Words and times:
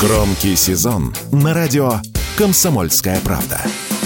Громкий 0.00 0.56
сезон 0.56 1.14
на 1.32 1.54
радио 1.54 2.00
«Комсомольская 2.36 3.18
правда». 3.20 3.62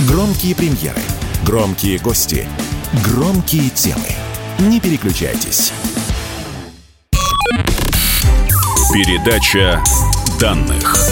Громкие 0.06 0.54
премьеры, 0.54 1.00
громкие 1.44 1.98
гости, 1.98 2.46
громкие 3.04 3.70
темы. 3.70 4.06
Не 4.60 4.78
переключайтесь. 4.78 5.72
Передача 8.92 9.82
данных. 10.38 11.09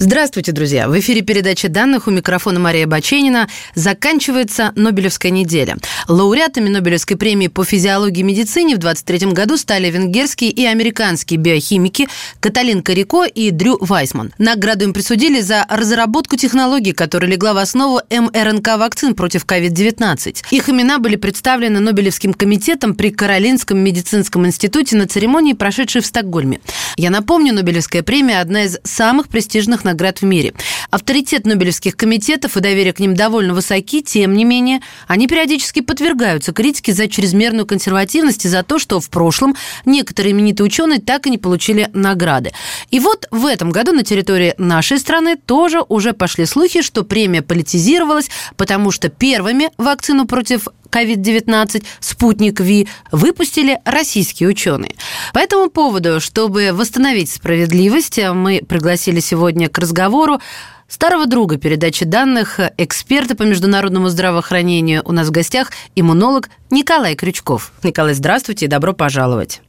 Здравствуйте, 0.00 0.52
друзья! 0.52 0.88
В 0.88 0.96
эфире 1.00 1.22
передача 1.22 1.68
данных 1.68 2.06
у 2.06 2.12
микрофона 2.12 2.60
Мария 2.60 2.86
Баченина. 2.86 3.48
Заканчивается 3.74 4.70
Нобелевская 4.76 5.32
неделя. 5.32 5.76
Лауреатами 6.06 6.68
Нобелевской 6.68 7.16
премии 7.16 7.48
по 7.48 7.64
физиологии 7.64 8.20
и 8.20 8.22
медицине 8.22 8.76
в 8.76 8.78
2023 8.78 9.32
году 9.32 9.56
стали 9.56 9.90
венгерские 9.90 10.52
и 10.52 10.64
американские 10.64 11.40
биохимики 11.40 12.08
Каталин 12.38 12.82
Карико 12.82 13.24
и 13.24 13.50
Дрю 13.50 13.76
Вайсман. 13.80 14.32
Награду 14.38 14.84
им 14.84 14.92
присудили 14.92 15.40
за 15.40 15.66
разработку 15.68 16.36
технологии, 16.36 16.92
которая 16.92 17.32
легла 17.32 17.52
в 17.52 17.56
основу 17.56 18.00
МРНК-вакцин 18.08 19.14
против 19.14 19.46
COVID-19. 19.46 20.44
Их 20.52 20.68
имена 20.68 21.00
были 21.00 21.16
представлены 21.16 21.80
Нобелевским 21.80 22.34
комитетом 22.34 22.94
при 22.94 23.10
Каролинском 23.10 23.80
медицинском 23.80 24.46
институте 24.46 24.94
на 24.96 25.08
церемонии, 25.08 25.54
прошедшей 25.54 26.02
в 26.02 26.06
Стокгольме. 26.06 26.60
Я 26.96 27.10
напомню, 27.10 27.52
Нобелевская 27.52 28.04
премия– 28.04 28.40
одна 28.40 28.62
из 28.62 28.78
самых 28.84 29.28
престижных 29.28 29.87
наград 29.88 30.20
в 30.20 30.24
мире. 30.24 30.52
Авторитет 30.90 31.46
Нобелевских 31.46 31.96
комитетов 31.96 32.56
и 32.56 32.60
доверие 32.60 32.92
к 32.92 33.00
ним 33.00 33.14
довольно 33.14 33.54
высоки, 33.54 34.02
тем 34.02 34.34
не 34.34 34.44
менее, 34.44 34.80
они 35.06 35.26
периодически 35.26 35.80
подвергаются 35.80 36.52
критике 36.52 36.92
за 36.92 37.08
чрезмерную 37.08 37.66
консервативность 37.66 38.44
и 38.44 38.48
за 38.48 38.62
то, 38.62 38.78
что 38.78 39.00
в 39.00 39.08
прошлом 39.10 39.56
некоторые 39.84 40.32
именитые 40.32 40.66
ученые 40.66 41.00
так 41.00 41.26
и 41.26 41.30
не 41.30 41.38
получили 41.38 41.88
награды. 41.92 42.52
И 42.90 43.00
вот 43.00 43.26
в 43.30 43.46
этом 43.46 43.70
году 43.70 43.92
на 43.92 44.02
территории 44.02 44.54
нашей 44.58 44.98
страны 44.98 45.36
тоже 45.36 45.82
уже 45.88 46.12
пошли 46.12 46.46
слухи, 46.46 46.82
что 46.82 47.04
премия 47.04 47.42
политизировалась, 47.42 48.30
потому 48.56 48.90
что 48.90 49.08
первыми 49.08 49.70
вакцину 49.78 50.26
против 50.26 50.68
COVID-19 50.90 51.84
«Спутник 52.00 52.60
Ви» 52.60 52.88
выпустили 53.12 53.78
российские 53.84 54.48
ученые. 54.48 54.94
По 55.32 55.38
этому 55.38 55.70
поводу, 55.70 56.20
чтобы 56.20 56.70
восстановить 56.72 57.30
справедливость, 57.30 58.18
мы 58.18 58.62
пригласили 58.66 59.20
сегодня 59.20 59.68
к 59.68 59.78
разговору 59.78 60.40
старого 60.88 61.26
друга 61.26 61.58
передачи 61.58 62.04
данных, 62.04 62.58
эксперта 62.78 63.36
по 63.36 63.42
международному 63.42 64.08
здравоохранению. 64.08 65.02
У 65.04 65.12
нас 65.12 65.28
в 65.28 65.30
гостях 65.30 65.70
иммунолог 65.94 66.48
Николай 66.70 67.14
Крючков. 67.14 67.72
Николай, 67.82 68.14
здравствуйте 68.14 68.66
и 68.66 68.68
добро 68.68 68.94
пожаловать. 68.94 69.60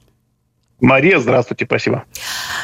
Мария, 0.82 1.20
здравствуйте, 1.20 1.66
спасибо. 1.66 2.06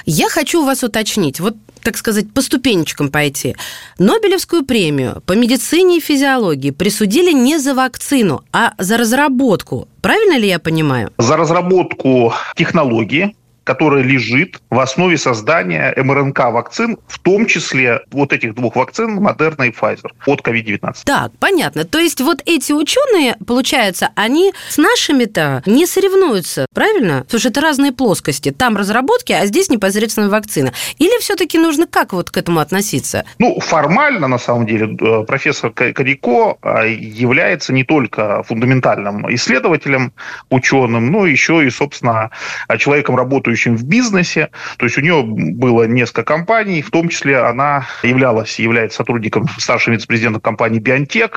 Я 0.06 0.30
хочу 0.30 0.62
у 0.62 0.66
вас 0.66 0.84
уточнить, 0.84 1.42
вот, 1.42 1.56
так 1.86 1.98
сказать, 1.98 2.34
по 2.34 2.42
ступенечкам 2.42 3.10
пойти. 3.10 3.56
Нобелевскую 4.00 4.66
премию 4.66 5.22
по 5.28 5.34
медицине 5.34 5.98
и 5.98 6.02
физиологии 6.02 6.72
присудили 6.72 7.32
не 7.32 7.60
за 7.60 7.76
вакцину, 7.76 8.42
а 8.52 8.74
за 8.80 8.98
разработку. 8.98 9.88
Правильно 10.02 10.38
ли 10.38 10.48
я 10.48 10.58
понимаю? 10.58 11.12
За 11.20 11.38
разработку 11.38 12.34
технологии, 12.56 13.36
которая 13.66 14.04
лежит 14.04 14.62
в 14.70 14.80
основе 14.80 15.18
создания 15.18 15.94
МРНК-вакцин, 15.98 16.98
в 17.08 17.20
том 17.20 17.48
числе 17.48 18.02
вот 18.12 18.32
этих 18.32 18.54
двух 18.54 18.76
вакцин, 18.76 19.16
Модерна 19.16 19.64
и 19.64 19.72
Pfizer, 19.72 20.12
от 20.26 20.42
COVID-19. 20.42 20.96
Так, 21.04 21.32
понятно. 21.40 21.84
То 21.84 22.00
есть 22.00 22.22
вот 22.22 22.42
эти 22.46 22.72
ученые, 22.72 23.36
получается, 23.46 24.10
они 24.16 24.54
с 24.70 24.78
нашими-то 24.78 25.64
не 25.66 25.88
соревнуются, 25.88 26.68
правильно? 26.74 27.22
Потому 27.24 27.40
что 27.40 27.50
это 27.50 27.62
разные 27.62 27.92
плоскости. 27.92 28.52
Там 28.52 28.78
разработки, 28.78 29.34
а 29.34 29.46
здесь 29.48 29.70
непосредственно 29.70 30.30
вакцина. 30.30 30.72
Или 31.00 31.20
все-таки 31.20 31.58
нужно 31.58 31.88
как 31.88 32.14
вот 32.14 32.30
к 32.30 32.38
этому 32.38 32.60
относиться? 32.60 33.26
Ну, 33.40 33.60
формально, 33.60 34.28
на 34.28 34.38
самом 34.38 34.68
деле, 34.68 34.96
э, 34.96 35.24
профессор 35.24 35.72
Карико 35.72 36.58
э, 36.62 36.92
является 36.92 37.74
не 37.74 37.84
только 37.84 38.44
фундаментальным 38.44 39.34
исследователем, 39.34 40.14
ученым, 40.52 41.12
но 41.12 41.26
еще 41.26 41.66
и, 41.66 41.72
собственно, 41.72 42.30
человеком, 42.78 43.16
работающим 43.16 43.55
работающим 43.56 43.78
в 43.78 43.84
бизнесе. 43.84 44.50
То 44.78 44.86
есть 44.86 44.98
у 44.98 45.02
нее 45.02 45.24
было 45.24 45.84
несколько 45.88 46.24
компаний, 46.24 46.82
в 46.82 46.92
том 46.92 47.10
числе 47.10 47.38
она 47.40 47.88
являлась, 48.04 48.60
является 48.60 48.98
сотрудником, 48.98 49.48
старшим 49.58 49.94
вице-президентом 49.94 50.42
компании 50.42 50.82
BioNTech, 50.82 51.32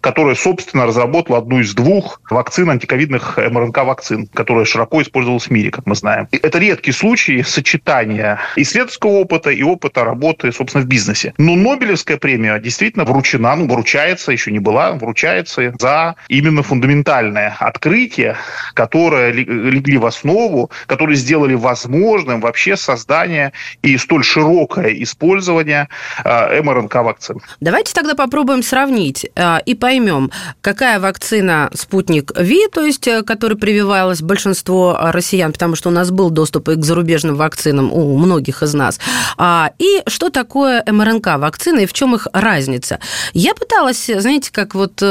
которая, 0.00 0.34
собственно, 0.34 0.86
разработала 0.86 1.38
одну 1.38 1.60
из 1.60 1.74
двух 1.74 2.20
вакцин, 2.30 2.70
антиковидных 2.70 3.38
МРНК-вакцин, 3.38 4.28
которая 4.32 4.64
широко 4.64 5.02
использовалась 5.02 5.48
в 5.48 5.50
мире, 5.50 5.70
как 5.70 5.86
мы 5.86 5.94
знаем. 5.94 6.28
Это 6.30 6.58
редкий 6.58 6.92
случай 6.92 7.42
сочетания 7.42 8.38
исследовательского 8.56 9.10
опыта 9.10 9.50
и 9.50 9.62
опыта 9.62 10.04
работы, 10.04 10.52
собственно, 10.52 10.84
в 10.84 10.86
бизнесе. 10.86 11.32
Но 11.38 11.56
Нобелевская 11.56 12.16
премия 12.16 12.58
действительно 12.58 13.04
вручена, 13.04 13.56
ну, 13.56 13.66
вручается, 13.66 14.32
еще 14.32 14.52
не 14.52 14.60
была, 14.60 14.92
вручается 14.92 15.72
за 15.78 16.14
именно 16.28 16.62
фундаментальное 16.62 17.56
открытие, 17.58 18.36
которое 18.74 19.32
легли 19.32 19.98
в 19.98 20.06
основу, 20.06 20.70
которые 20.86 21.16
сделали 21.16 21.54
возможным 21.64 22.40
вообще 22.40 22.76
создание 22.76 23.52
и 23.82 23.96
столь 23.98 24.22
широкое 24.22 25.02
использование 25.02 25.88
э, 26.24 26.62
МРНК-вакцин. 26.62 27.40
Давайте 27.60 27.94
тогда 27.94 28.14
попробуем 28.14 28.62
сравнить 28.62 29.26
э, 29.34 29.56
и 29.64 29.74
поймем, 29.74 30.30
какая 30.60 31.00
вакцина 31.00 31.70
«Спутник 31.74 32.32
Ви», 32.38 32.68
то 32.68 32.84
есть, 32.84 33.08
э, 33.08 33.22
которой 33.22 33.54
прививалось 33.54 34.20
большинство 34.20 34.96
россиян, 35.00 35.52
потому 35.52 35.74
что 35.74 35.88
у 35.88 35.92
нас 35.92 36.10
был 36.10 36.30
доступ 36.30 36.68
и 36.68 36.74
к 36.76 36.84
зарубежным 36.84 37.36
вакцинам 37.36 37.92
у 37.92 38.16
многих 38.18 38.62
из 38.62 38.74
нас, 38.74 39.00
а, 39.38 39.70
и 39.78 40.02
что 40.06 40.28
такое 40.28 40.84
МРНК-вакцина 40.86 41.80
и 41.80 41.86
в 41.86 41.92
чем 41.94 42.14
их 42.14 42.28
разница. 42.32 42.98
Я 43.32 43.54
пыталась, 43.54 44.04
знаете, 44.06 44.50
как 44.52 44.74
вот 44.74 45.02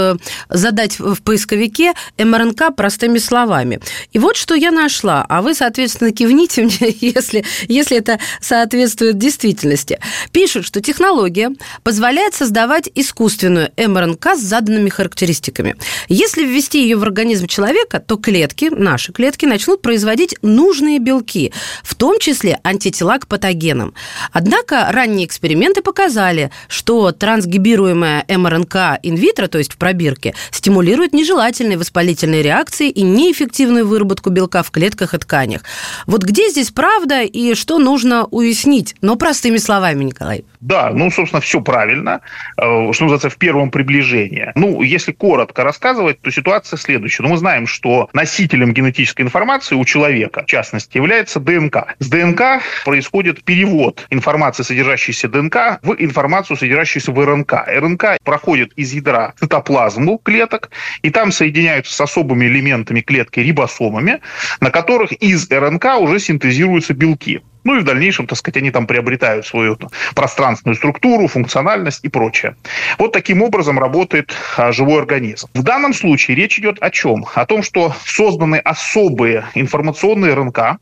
задать 0.50 1.00
в 1.00 1.22
поисковике 1.24 1.94
МРНК 2.18 2.76
простыми 2.76 3.18
словами. 3.18 3.80
И 4.12 4.20
вот 4.20 4.38
что 4.38 4.54
я 4.54 4.72
нашла, 4.72 5.26
а 5.28 5.42
вы, 5.42 5.56
соответственно, 5.56 6.12
кивните 6.12 6.43
извините 6.44 6.64
меня, 6.64 6.94
если, 7.02 7.44
если 7.68 7.98
это 7.98 8.20
соответствует 8.42 9.18
действительности. 9.18 10.00
Пишут, 10.32 10.66
что 10.66 10.82
технология 10.82 11.52
позволяет 11.84 12.34
создавать 12.34 12.90
искусственную 12.96 13.72
МРНК 13.78 14.36
с 14.36 14.40
заданными 14.40 14.90
характеристиками. 14.90 15.76
Если 16.08 16.46
ввести 16.46 16.82
ее 16.82 16.98
в 16.98 17.04
организм 17.04 17.48
человека, 17.48 18.00
то 18.00 18.18
клетки, 18.18 18.66
наши 18.66 19.12
клетки, 19.12 19.46
начнут 19.46 19.82
производить 19.82 20.36
нужные 20.42 21.00
белки, 21.00 21.54
в 21.84 21.96
том 21.96 22.20
числе 22.20 22.60
антитела 22.64 23.18
к 23.18 23.28
патогенам. 23.28 23.94
Однако 24.32 24.88
ранние 24.92 25.26
эксперименты 25.26 25.82
показали, 25.82 26.52
что 26.68 27.12
трансгибируемая 27.12 28.26
МРНК 28.28 29.00
инвитро, 29.04 29.48
то 29.48 29.58
есть 29.58 29.74
в 29.74 29.78
пробирке, 29.78 30.34
стимулирует 30.52 31.14
нежелательные 31.14 31.78
воспалительные 31.78 32.42
реакции 32.42 32.90
и 32.90 33.02
неэффективную 33.02 33.88
выработку 33.88 34.30
белка 34.30 34.64
в 34.64 34.72
клетках 34.72 35.14
и 35.14 35.18
тканях. 35.18 35.64
Вот 36.06 36.24
где 36.34 36.50
здесь 36.50 36.72
правда 36.72 37.22
и 37.22 37.54
что 37.54 37.78
нужно 37.78 38.26
уяснить? 38.32 38.96
Но 39.02 39.18
простыми 39.18 39.58
словами, 39.58 40.06
Николай. 40.06 40.46
Да, 40.64 40.92
ну, 40.94 41.12
собственно, 41.12 41.42
все 41.42 41.60
правильно, 41.60 42.22
э, 42.58 42.62
что 42.94 43.04
называется, 43.04 43.30
в 43.30 43.36
первом 43.36 43.70
приближении. 43.70 44.54
Ну, 44.56 44.82
если 44.82 45.12
коротко 45.12 45.66
рассказывать, 45.66 46.22
то 46.22 46.32
ситуация 46.32 46.78
следующая. 46.78 47.24
Ну, 47.24 47.30
мы 47.30 47.38
знаем, 47.38 47.68
что 47.68 48.10
носителем 48.14 48.74
генетической 48.74 49.24
информации 49.24 49.76
у 49.76 49.84
человека, 49.84 50.44
в 50.44 50.46
частности, 50.46 50.96
является 50.96 51.42
ДНК. 51.42 51.96
С 52.00 52.08
ДНК 52.08 52.62
происходит 52.86 53.44
перевод 53.44 54.08
информации, 54.10 54.64
содержащейся 54.64 55.28
в 55.28 55.32
ДНК, 55.32 55.80
в 55.82 55.96
информацию, 56.00 56.56
содержащуюся 56.56 57.12
в 57.12 57.20
РНК. 57.20 57.54
РНК 57.68 58.06
проходит 58.24 58.72
из 58.78 58.94
ядра 58.94 59.34
цитоплазму 59.38 60.18
клеток, 60.18 60.70
и 61.02 61.10
там 61.10 61.34
соединяются 61.34 61.94
с 61.94 62.00
особыми 62.00 62.46
элементами 62.46 63.02
клетки 63.02 63.42
рибосомами, 63.42 64.22
на 64.62 64.72
которых 64.72 65.12
из 65.12 65.52
РНК 65.52 65.98
уже 66.00 66.20
синтезируются 66.20 66.94
белки. 66.94 67.42
Ну 67.64 67.78
и 67.78 67.80
в 67.80 67.84
дальнейшем, 67.84 68.28
так 68.28 68.38
сказать, 68.38 68.58
они 68.58 68.72
там 68.72 68.88
приобретают 68.88 69.46
свою 69.46 69.78
пространственную 70.16 70.76
структуру, 70.76 71.28
функциональность 71.28 72.04
и 72.04 72.10
прочее. 72.10 72.56
Вот 72.98 73.14
таким 73.14 73.42
образом 73.42 73.80
работает 73.80 74.36
а, 74.58 74.72
живой 74.72 75.00
организм. 75.00 75.48
В 75.54 75.64
данном 75.64 75.94
случае 75.94 76.36
речь 76.36 76.60
идет 76.60 76.78
о 76.82 76.90
чем? 76.90 77.26
О 77.34 77.46
том, 77.46 77.64
что 77.64 77.94
созданы 78.06 78.58
особые 78.58 79.46
информационные 79.56 80.34
РНК, 80.34 80.78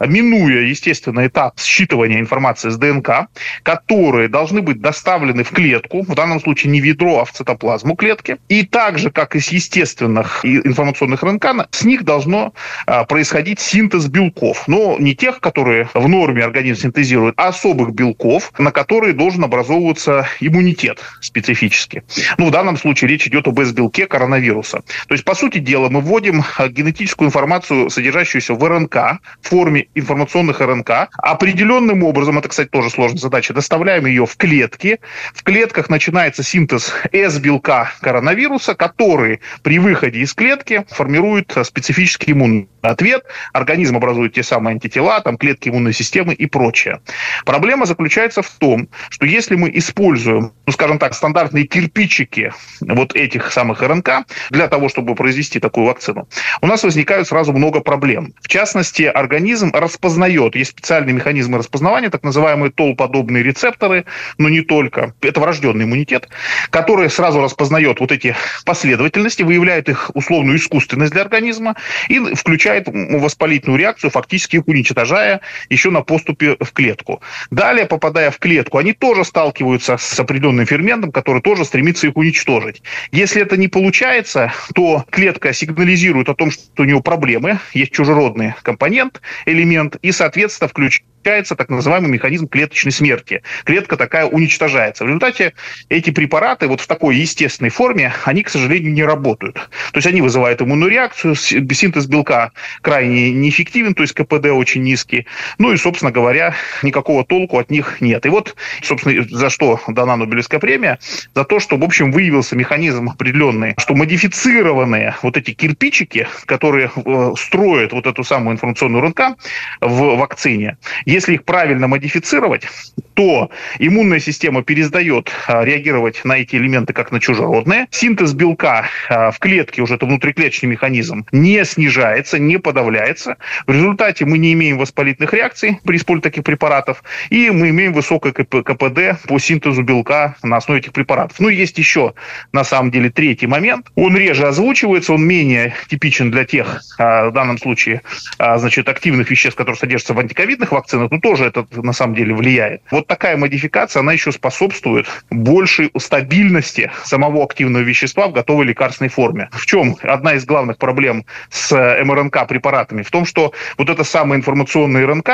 минуя, 0.00 0.62
естественно, 0.62 1.26
этап 1.26 1.58
считывания 1.58 2.20
информации 2.20 2.70
с 2.70 2.76
ДНК, 2.76 3.28
которые 3.62 4.28
должны 4.28 4.62
быть 4.62 4.80
доставлены 4.80 5.44
в 5.44 5.50
клетку, 5.50 6.02
в 6.02 6.14
данном 6.14 6.40
случае 6.40 6.72
не 6.72 6.80
в 6.80 6.84
ядро, 6.84 7.20
а 7.20 7.24
в 7.24 7.32
цитоплазму 7.32 7.96
клетки. 7.96 8.38
И 8.48 8.64
так 8.64 8.98
же, 8.98 9.10
как 9.10 9.36
и 9.36 9.40
с 9.40 9.48
естественных 9.48 10.44
информационных 10.44 11.22
РНК, 11.22 11.68
с 11.70 11.84
них 11.84 12.04
должно 12.04 12.54
а, 12.86 13.04
происходить 13.04 13.60
синтез 13.60 14.06
белков. 14.06 14.68
Но 14.68 14.96
не 14.98 15.14
тех, 15.14 15.40
которые 15.40 15.88
в 15.94 16.08
норме 16.08 16.42
организм 16.42 16.82
синтезирует 16.82 17.34
особых 17.38 17.92
белков, 17.92 18.52
на 18.58 18.70
которые 18.70 19.12
должен 19.12 19.44
образовываться 19.44 20.26
иммунитет 20.40 21.00
специфически. 21.20 22.02
Ну, 22.38 22.48
в 22.48 22.50
данном 22.50 22.76
случае 22.76 23.10
речь 23.10 23.26
идет 23.26 23.46
об 23.48 23.58
S-белке 23.60 24.06
коронавируса. 24.06 24.82
То 25.08 25.14
есть, 25.14 25.24
по 25.24 25.34
сути 25.34 25.58
дела, 25.58 25.88
мы 25.88 26.00
вводим 26.00 26.42
э, 26.58 26.68
генетическую 26.68 27.28
информацию, 27.28 27.90
содержащуюся 27.90 28.54
в 28.54 28.64
РНК, 28.68 29.20
форме 29.48 29.86
информационных 29.94 30.60
РНК, 30.60 31.08
определенным 31.16 32.02
образом, 32.02 32.38
это, 32.38 32.48
кстати, 32.48 32.68
тоже 32.68 32.90
сложная 32.90 33.20
задача, 33.20 33.54
доставляем 33.54 34.06
ее 34.06 34.26
в 34.26 34.36
клетки. 34.36 34.98
В 35.34 35.42
клетках 35.42 35.88
начинается 35.88 36.42
синтез 36.42 36.92
S-белка 37.12 37.92
коронавируса, 38.00 38.74
который 38.74 39.40
при 39.62 39.78
выходе 39.78 40.20
из 40.20 40.34
клетки 40.34 40.84
формирует 40.88 41.56
специфический 41.62 42.32
иммунный 42.32 42.68
ответ, 42.82 43.24
организм 43.52 43.96
образует 43.96 44.34
те 44.34 44.42
самые 44.42 44.74
антитела, 44.74 45.20
там 45.20 45.36
клетки 45.36 45.68
иммунной 45.68 45.92
системы 45.92 46.34
и 46.34 46.46
прочее. 46.46 47.00
Проблема 47.44 47.86
заключается 47.86 48.42
в 48.42 48.50
том, 48.50 48.88
что 49.08 49.26
если 49.26 49.56
мы 49.56 49.70
используем, 49.74 50.52
ну, 50.66 50.72
скажем 50.72 50.98
так, 50.98 51.14
стандартные 51.14 51.64
кирпичики 51.66 52.52
вот 52.80 53.14
этих 53.14 53.52
самых 53.52 53.82
РНК 53.82 54.26
для 54.50 54.68
того, 54.68 54.88
чтобы 54.88 55.14
произвести 55.14 55.60
такую 55.60 55.86
вакцину, 55.86 56.28
у 56.60 56.66
нас 56.66 56.82
возникают 56.84 57.28
сразу 57.28 57.52
много 57.52 57.80
проблем. 57.80 58.34
В 58.42 58.48
частности, 58.48 59.02
организм 59.02 59.33
распознает, 59.72 60.56
есть 60.56 60.70
специальные 60.70 61.14
механизмы 61.14 61.58
распознавания, 61.58 62.10
так 62.10 62.22
называемые 62.22 62.70
тол-подобные 62.70 63.42
рецепторы, 63.42 64.04
но 64.38 64.48
не 64.48 64.60
только. 64.60 65.14
Это 65.20 65.40
врожденный 65.40 65.84
иммунитет, 65.84 66.28
который 66.70 67.10
сразу 67.10 67.40
распознает 67.40 68.00
вот 68.00 68.12
эти 68.12 68.34
последовательности, 68.64 69.42
выявляет 69.42 69.88
их 69.88 70.10
условную 70.14 70.58
искусственность 70.58 71.12
для 71.12 71.22
организма 71.22 71.76
и 72.08 72.18
включает 72.34 72.88
воспалительную 72.88 73.78
реакцию, 73.78 74.10
фактически 74.10 74.56
их 74.56 74.68
уничтожая 74.68 75.40
еще 75.70 75.90
на 75.90 76.02
поступе 76.02 76.56
в 76.60 76.72
клетку. 76.72 77.20
Далее, 77.50 77.86
попадая 77.86 78.30
в 78.30 78.38
клетку, 78.38 78.78
они 78.78 78.92
тоже 78.92 79.24
сталкиваются 79.24 79.96
с 79.96 80.18
определенным 80.18 80.66
ферментом, 80.66 81.12
который 81.12 81.40
тоже 81.40 81.64
стремится 81.64 82.06
их 82.06 82.16
уничтожить. 82.16 82.82
Если 83.12 83.42
это 83.42 83.56
не 83.56 83.68
получается, 83.68 84.52
то 84.74 85.04
клетка 85.10 85.52
сигнализирует 85.52 86.28
о 86.28 86.34
том, 86.34 86.50
что 86.50 86.82
у 86.82 86.84
нее 86.84 87.00
проблемы, 87.00 87.58
есть 87.72 87.92
чужеродные 87.92 88.56
компонент, 88.62 89.20
элемент, 89.46 89.96
и, 90.02 90.12
соответственно, 90.12 90.68
включает 90.68 91.13
включается 91.24 91.56
так 91.56 91.70
называемый 91.70 92.10
механизм 92.10 92.46
клеточной 92.46 92.92
смерти. 92.92 93.42
Клетка 93.64 93.96
такая 93.96 94.26
уничтожается. 94.26 95.04
В 95.04 95.06
результате 95.06 95.54
эти 95.88 96.10
препараты 96.10 96.68
вот 96.68 96.82
в 96.82 96.86
такой 96.86 97.16
естественной 97.16 97.70
форме, 97.70 98.12
они, 98.24 98.42
к 98.42 98.50
сожалению, 98.50 98.92
не 98.92 99.02
работают. 99.02 99.54
То 99.54 99.96
есть 99.96 100.06
они 100.06 100.20
вызывают 100.20 100.60
иммунную 100.60 100.90
реакцию, 100.90 101.34
синтез 101.34 102.06
белка 102.06 102.52
крайне 102.82 103.32
неэффективен, 103.32 103.94
то 103.94 104.02
есть 104.02 104.12
КПД 104.12 104.48
очень 104.48 104.82
низкий. 104.82 105.26
Ну 105.56 105.72
и, 105.72 105.78
собственно 105.78 106.12
говоря, 106.12 106.54
никакого 106.82 107.24
толку 107.24 107.58
от 107.58 107.70
них 107.70 108.02
нет. 108.02 108.26
И 108.26 108.28
вот, 108.28 108.54
собственно, 108.82 109.26
за 109.26 109.48
что 109.48 109.80
дана 109.88 110.16
Нобелевская 110.16 110.60
премия? 110.60 110.98
За 111.34 111.44
то, 111.44 111.58
что, 111.58 111.78
в 111.78 111.84
общем, 111.84 112.12
выявился 112.12 112.54
механизм 112.54 113.08
определенный, 113.08 113.74
что 113.78 113.94
модифицированные 113.94 115.16
вот 115.22 115.38
эти 115.38 115.52
кирпичики, 115.52 116.28
которые 116.44 116.90
э, 116.94 117.32
строят 117.38 117.94
вот 117.94 118.06
эту 118.06 118.24
самую 118.24 118.56
информационную 118.56 119.04
РНК 119.04 119.38
в 119.80 120.16
вакцине, 120.16 120.76
если 121.14 121.34
их 121.34 121.44
правильно 121.44 121.86
модифицировать, 121.86 122.66
то 123.14 123.50
иммунная 123.78 124.18
система 124.18 124.62
перестает 124.64 125.30
а, 125.46 125.64
реагировать 125.64 126.24
на 126.24 126.38
эти 126.38 126.56
элементы 126.56 126.92
как 126.92 127.12
на 127.12 127.20
чужеродные. 127.20 127.86
Синтез 127.90 128.32
белка 128.32 128.86
а, 129.08 129.30
в 129.30 129.38
клетке, 129.38 129.82
уже 129.82 129.94
это 129.94 130.06
внутриклеточный 130.06 130.68
механизм, 130.68 131.24
не 131.30 131.64
снижается, 131.64 132.40
не 132.40 132.58
подавляется. 132.58 133.36
В 133.68 133.72
результате 133.72 134.24
мы 134.24 134.38
не 134.38 134.52
имеем 134.54 134.76
воспалительных 134.76 135.32
реакций 135.32 135.78
при 135.84 135.96
использовании 135.96 136.22
таких 136.24 136.44
препаратов, 136.44 137.04
и 137.30 137.50
мы 137.50 137.70
имеем 137.70 137.92
высокое 137.92 138.32
КПД 138.32 139.24
по 139.28 139.38
синтезу 139.38 139.82
белка 139.82 140.36
на 140.42 140.56
основе 140.56 140.80
этих 140.80 140.92
препаратов. 140.92 141.38
Ну, 141.38 141.48
есть 141.48 141.78
еще, 141.78 142.14
на 142.52 142.64
самом 142.64 142.90
деле, 142.90 143.10
третий 143.10 143.46
момент. 143.46 143.86
Он 143.94 144.16
реже 144.16 144.48
озвучивается, 144.48 145.12
он 145.12 145.24
менее 145.24 145.74
типичен 145.88 146.32
для 146.32 146.44
тех, 146.44 146.82
а, 146.98 147.28
в 147.28 147.32
данном 147.32 147.58
случае, 147.58 148.02
значит, 148.38 148.88
активных 148.88 149.30
веществ, 149.30 149.56
которые 149.56 149.78
содержатся 149.78 150.14
в 150.14 150.18
антиковидных 150.18 150.72
вакцинах, 150.72 151.03
ну, 151.10 151.20
тоже 151.20 151.44
это 151.44 151.66
на 151.72 151.92
самом 151.92 152.14
деле 152.14 152.34
влияет. 152.34 152.82
Вот 152.90 153.06
такая 153.06 153.36
модификация, 153.36 154.00
она 154.00 154.12
еще 154.12 154.32
способствует 154.32 155.06
большей 155.30 155.90
стабильности 155.98 156.90
самого 157.04 157.44
активного 157.44 157.82
вещества 157.82 158.28
в 158.28 158.32
готовой 158.32 158.66
лекарственной 158.66 159.08
форме. 159.10 159.48
В 159.52 159.66
чем 159.66 159.96
одна 160.02 160.34
из 160.34 160.44
главных 160.44 160.78
проблем 160.78 161.24
с 161.50 161.72
МРНК-препаратами? 161.72 163.02
В 163.02 163.10
том, 163.10 163.24
что 163.24 163.52
вот 163.78 163.88
эта 163.90 164.04
самая 164.04 164.38
информационная 164.38 165.06
РНК, 165.06 165.30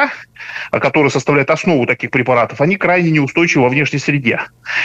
которая 0.71 1.11
составляет 1.11 1.51
основу 1.51 1.87
таких 1.87 2.11
препаратов, 2.11 2.61
они 2.61 2.77
крайне 2.77 3.11
неустойчивы 3.11 3.65
во 3.65 3.69
внешней 3.69 3.99
среде. 3.99 4.41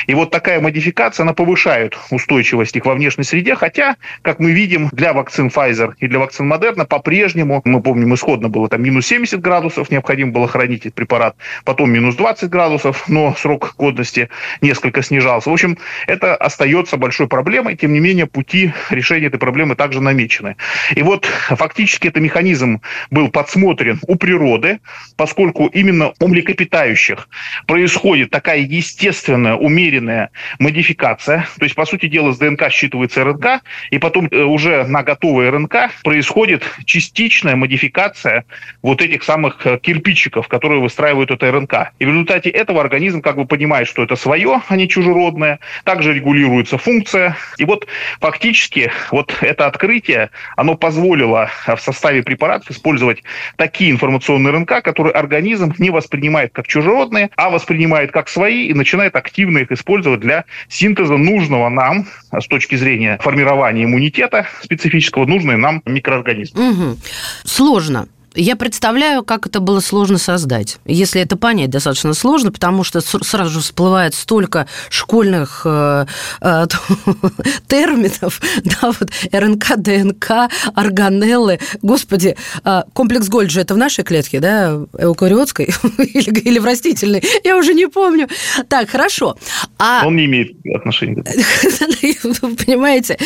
И 0.07 0.13
вот 0.13 0.31
такая 0.31 0.59
модификация, 0.59 1.23
она 1.23 1.33
повышает 1.33 1.97
устойчивость 2.09 2.75
их 2.75 2.85
во 2.85 2.93
внешней 2.95 3.23
среде, 3.23 3.55
хотя, 3.55 3.95
как 4.21 4.39
мы 4.39 4.51
видим, 4.51 4.89
для 4.91 5.13
вакцин 5.13 5.47
Pfizer 5.47 5.93
и 5.99 6.07
для 6.07 6.19
вакцин 6.19 6.51
Moderna 6.51 6.85
по-прежнему, 6.85 7.61
мы 7.65 7.81
помним, 7.81 8.13
исходно 8.13 8.49
было 8.49 8.67
там 8.67 8.83
минус 8.83 9.07
70 9.07 9.39
градусов, 9.39 9.89
необходимо 9.91 10.31
было 10.31 10.47
хранить 10.47 10.74
хранить 10.75 10.93
препарат. 10.93 11.35
Потом 11.63 11.91
минус 11.91 12.15
20 12.15 12.49
градусов, 12.49 13.07
но 13.07 13.35
срок 13.37 13.75
годности 13.77 14.29
несколько 14.61 15.01
снижался. 15.01 15.49
В 15.49 15.53
общем, 15.53 15.77
это 16.07 16.35
остается 16.35 16.97
большой 16.97 17.27
проблемой. 17.27 17.75
Тем 17.75 17.93
не 17.93 17.99
менее, 17.99 18.25
пути 18.25 18.73
решения 18.89 19.27
этой 19.27 19.39
проблемы 19.39 19.75
также 19.75 20.01
намечены. 20.01 20.55
И 20.95 21.01
вот 21.01 21.25
фактически 21.25 22.07
этот 22.07 22.21
механизм 22.21 22.81
был 23.11 23.29
подсмотрен 23.29 23.99
у 24.07 24.15
природы, 24.15 24.79
поскольку 25.17 25.67
именно 25.67 26.13
у 26.19 26.27
млекопитающих 26.27 27.27
происходит 27.67 28.29
такая 28.29 28.59
естественная, 28.59 29.55
умеренная 29.55 30.29
модификация. 30.59 31.47
То 31.57 31.65
есть, 31.65 31.75
по 31.75 31.85
сути 31.85 32.07
дела, 32.07 32.31
с 32.31 32.37
ДНК 32.37 32.63
считывается 32.69 33.23
РНК, 33.23 33.63
и 33.91 33.97
потом 33.97 34.27
э, 34.31 34.43
уже 34.43 34.83
на 34.85 35.03
готовой 35.03 35.49
РНК 35.49 35.75
происходит 36.03 36.63
частичная 36.85 37.55
модификация 37.55 38.45
вот 38.81 39.01
этих 39.01 39.23
самых 39.23 39.65
э, 39.65 39.79
кирпичиков, 39.81 40.47
которые 40.55 40.79
выстраивают 40.79 41.31
это 41.31 41.51
РНК. 41.51 41.91
И 41.99 42.05
в 42.05 42.07
результате 42.07 42.49
этого 42.49 42.79
организм 42.79 43.21
как 43.21 43.35
бы 43.35 43.45
понимает, 43.45 43.89
что 43.89 44.03
это 44.03 44.15
свое, 44.15 44.61
а 44.69 44.77
не 44.77 44.87
чужеродное. 44.87 45.59
Также 45.83 46.13
регулируется 46.13 46.77
функция. 46.77 47.35
И 47.57 47.65
вот 47.65 47.87
фактически 48.21 48.89
вот 49.11 49.35
это 49.41 49.65
открытие, 49.67 50.29
оно 50.55 50.75
позволило 50.75 51.49
в 51.67 51.77
составе 51.81 52.23
препаратов 52.23 52.71
использовать 52.71 53.21
такие 53.57 53.91
информационные 53.91 54.53
РНК, 54.53 54.81
которые 54.81 55.11
организм 55.11 55.73
не 55.77 55.89
воспринимает 55.89 56.53
как 56.53 56.67
чужеродные, 56.67 57.31
а 57.35 57.49
воспринимает 57.49 58.13
как 58.13 58.29
свои 58.29 58.67
и 58.67 58.73
начинает 58.73 59.17
активно 59.17 59.57
их 59.57 59.73
использовать 59.73 60.21
для 60.21 60.45
синтеза 60.69 61.17
нужного 61.17 61.67
нам 61.67 62.07
с 62.31 62.47
точки 62.47 62.75
зрения 62.75 63.19
формирования 63.21 63.83
иммунитета 63.83 64.47
специфического, 64.61 65.25
нужной 65.25 65.57
нам 65.57 65.81
микроорганизма. 65.85 66.69
Угу. 66.69 66.97
Сложно. 67.43 68.07
Я 68.35 68.55
представляю, 68.55 69.23
как 69.23 69.47
это 69.47 69.59
было 69.59 69.79
сложно 69.79 70.17
создать. 70.17 70.77
Если 70.85 71.21
это 71.21 71.37
понять, 71.37 71.69
достаточно 71.69 72.13
сложно, 72.13 72.51
потому 72.51 72.83
что 72.83 73.01
сразу 73.01 73.49
же 73.49 73.59
всплывает 73.61 74.13
столько 74.13 74.67
школьных 74.89 75.61
э, 75.65 76.05
э, 76.41 76.65
терминов, 77.67 78.41
да, 78.63 78.91
вот 78.99 79.09
РНК, 79.31 79.77
ДНК, 79.77 80.51
органеллы. 80.73 81.59
Господи, 81.81 82.35
э, 82.63 82.81
комплекс 82.93 83.29
Гольджи 83.29 83.61
это 83.61 83.73
в 83.73 83.77
нашей 83.77 84.03
клетке, 84.03 84.39
да, 84.39 84.85
эукариотской 84.97 85.65
или, 85.97 86.39
или 86.41 86.59
в 86.59 86.65
растительной? 86.65 87.23
Я 87.43 87.57
уже 87.57 87.73
не 87.73 87.87
помню. 87.87 88.27
Так, 88.67 88.89
хорошо. 88.89 89.37
А... 89.79 90.05
Он 90.05 90.15
не 90.15 90.25
имеет 90.25 90.57
отношения. 90.75 91.23
Понимаете? 92.65 93.17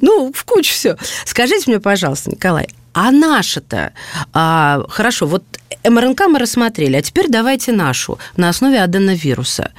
Ну, 0.00 0.32
в 0.34 0.44
кучу 0.44 0.72
все. 0.72 0.96
Скажите 1.24 1.70
мне, 1.70 1.80
пожалуйста, 1.80 2.30
Николай, 2.30 2.68
а 2.96 3.10
наша-то, 3.10 3.92
а, 4.32 4.82
хорошо, 4.88 5.26
вот 5.26 5.44
МРНК 5.84 6.28
мы 6.28 6.38
рассмотрели, 6.38 6.96
а 6.96 7.02
теперь 7.02 7.28
давайте 7.28 7.72
нашу 7.72 8.18
на 8.36 8.48
основе 8.48 8.82
аденовируса. 8.82 9.72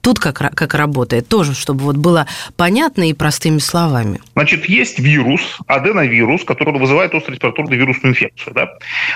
Тут 0.00 0.18
как, 0.18 0.36
как 0.36 0.74
работает, 0.74 1.28
тоже, 1.28 1.54
чтобы 1.54 1.84
вот 1.84 1.96
было 1.96 2.26
понятно 2.56 3.08
и 3.08 3.12
простыми 3.12 3.58
словами. 3.58 4.20
Значит, 4.34 4.66
есть 4.66 4.98
вирус, 4.98 5.58
аденовирус, 5.66 6.44
который 6.44 6.78
вызывает 6.78 7.14
острую 7.14 7.34
респираторную 7.34 7.78
вирусную 7.78 8.12
инфекцию. 8.12 8.54
Да? 8.54 8.68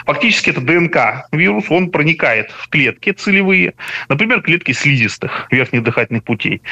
Фактически 0.06 0.50
это 0.50 0.60
ДНК-вирус, 0.60 1.64
он 1.70 1.90
проникает 1.90 2.50
в 2.50 2.68
клетки 2.68 3.12
целевые, 3.12 3.74
например, 4.08 4.42
клетки 4.42 4.72
слизистых 4.72 5.46
верхних 5.50 5.82
дыхательных 5.82 6.24
путей. 6.24 6.62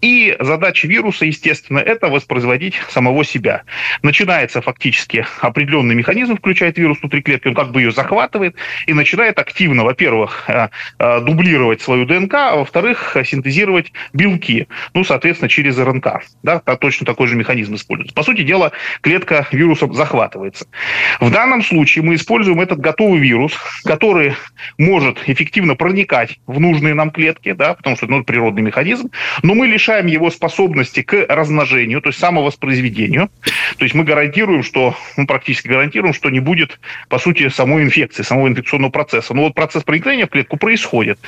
И 0.00 0.36
задача 0.40 0.86
вируса, 0.86 1.24
естественно, 1.24 1.78
это 1.78 2.08
воспроизводить 2.08 2.74
самого 2.90 3.24
себя. 3.24 3.62
Начинается 4.02 4.60
фактически 4.60 5.26
определенный 5.40 5.94
механизм, 5.94 6.36
включает 6.36 6.78
вирус 6.78 6.98
внутри 7.00 7.22
клетки, 7.22 7.48
он 7.48 7.54
как 7.54 7.72
бы 7.72 7.80
ее 7.80 7.92
захватывает 7.92 8.54
и 8.86 8.92
начинает 8.92 9.38
активно, 9.38 9.84
во-первых, 9.84 10.44
э, 10.48 10.68
э, 10.98 11.20
дублировать 11.20 11.80
свою 11.80 12.04
ДНК, 12.04 12.34
а 12.34 12.56
во-вторых, 12.56 13.16
синтезировать 13.24 13.54
кодировать 13.64 13.92
белки, 14.12 14.68
ну, 14.92 15.04
соответственно, 15.04 15.48
через 15.48 15.78
РНК. 15.78 16.22
Да, 16.42 16.60
точно 16.60 17.06
такой 17.06 17.28
же 17.28 17.36
механизм 17.36 17.74
используется. 17.74 18.14
По 18.14 18.22
сути 18.22 18.42
дела, 18.42 18.72
клетка 19.00 19.46
вирусом 19.52 19.94
захватывается. 19.94 20.66
В 21.20 21.30
данном 21.30 21.62
случае 21.62 22.04
мы 22.04 22.14
используем 22.14 22.60
этот 22.60 22.80
готовый 22.80 23.20
вирус, 23.20 23.54
который 23.84 24.34
может 24.78 25.18
эффективно 25.26 25.74
проникать 25.76 26.38
в 26.46 26.60
нужные 26.60 26.94
нам 26.94 27.10
клетки, 27.10 27.52
да, 27.52 27.74
потому 27.74 27.96
что 27.96 28.06
ну, 28.06 28.22
природный 28.22 28.62
механизм, 28.62 29.10
но 29.42 29.54
мы 29.54 29.66
лишаем 29.66 30.06
его 30.06 30.30
способности 30.30 31.02
к 31.02 31.26
размножению, 31.28 32.00
то 32.00 32.08
есть 32.08 32.18
самовоспроизведению. 32.18 33.30
То 33.78 33.84
есть 33.84 33.94
мы 33.94 34.04
гарантируем, 34.04 34.62
что, 34.62 34.94
ну, 35.16 35.26
практически 35.26 35.68
гарантируем, 35.68 36.12
что 36.12 36.30
не 36.30 36.40
будет, 36.40 36.78
по 37.08 37.18
сути, 37.18 37.48
самой 37.48 37.84
инфекции, 37.84 38.22
самого 38.22 38.48
инфекционного 38.48 38.90
процесса. 38.90 39.34
Но 39.34 39.42
вот 39.42 39.54
процесс 39.54 39.82
проникновения 39.82 40.26
в 40.26 40.30
клетку 40.30 40.56
происходит. 40.56 41.18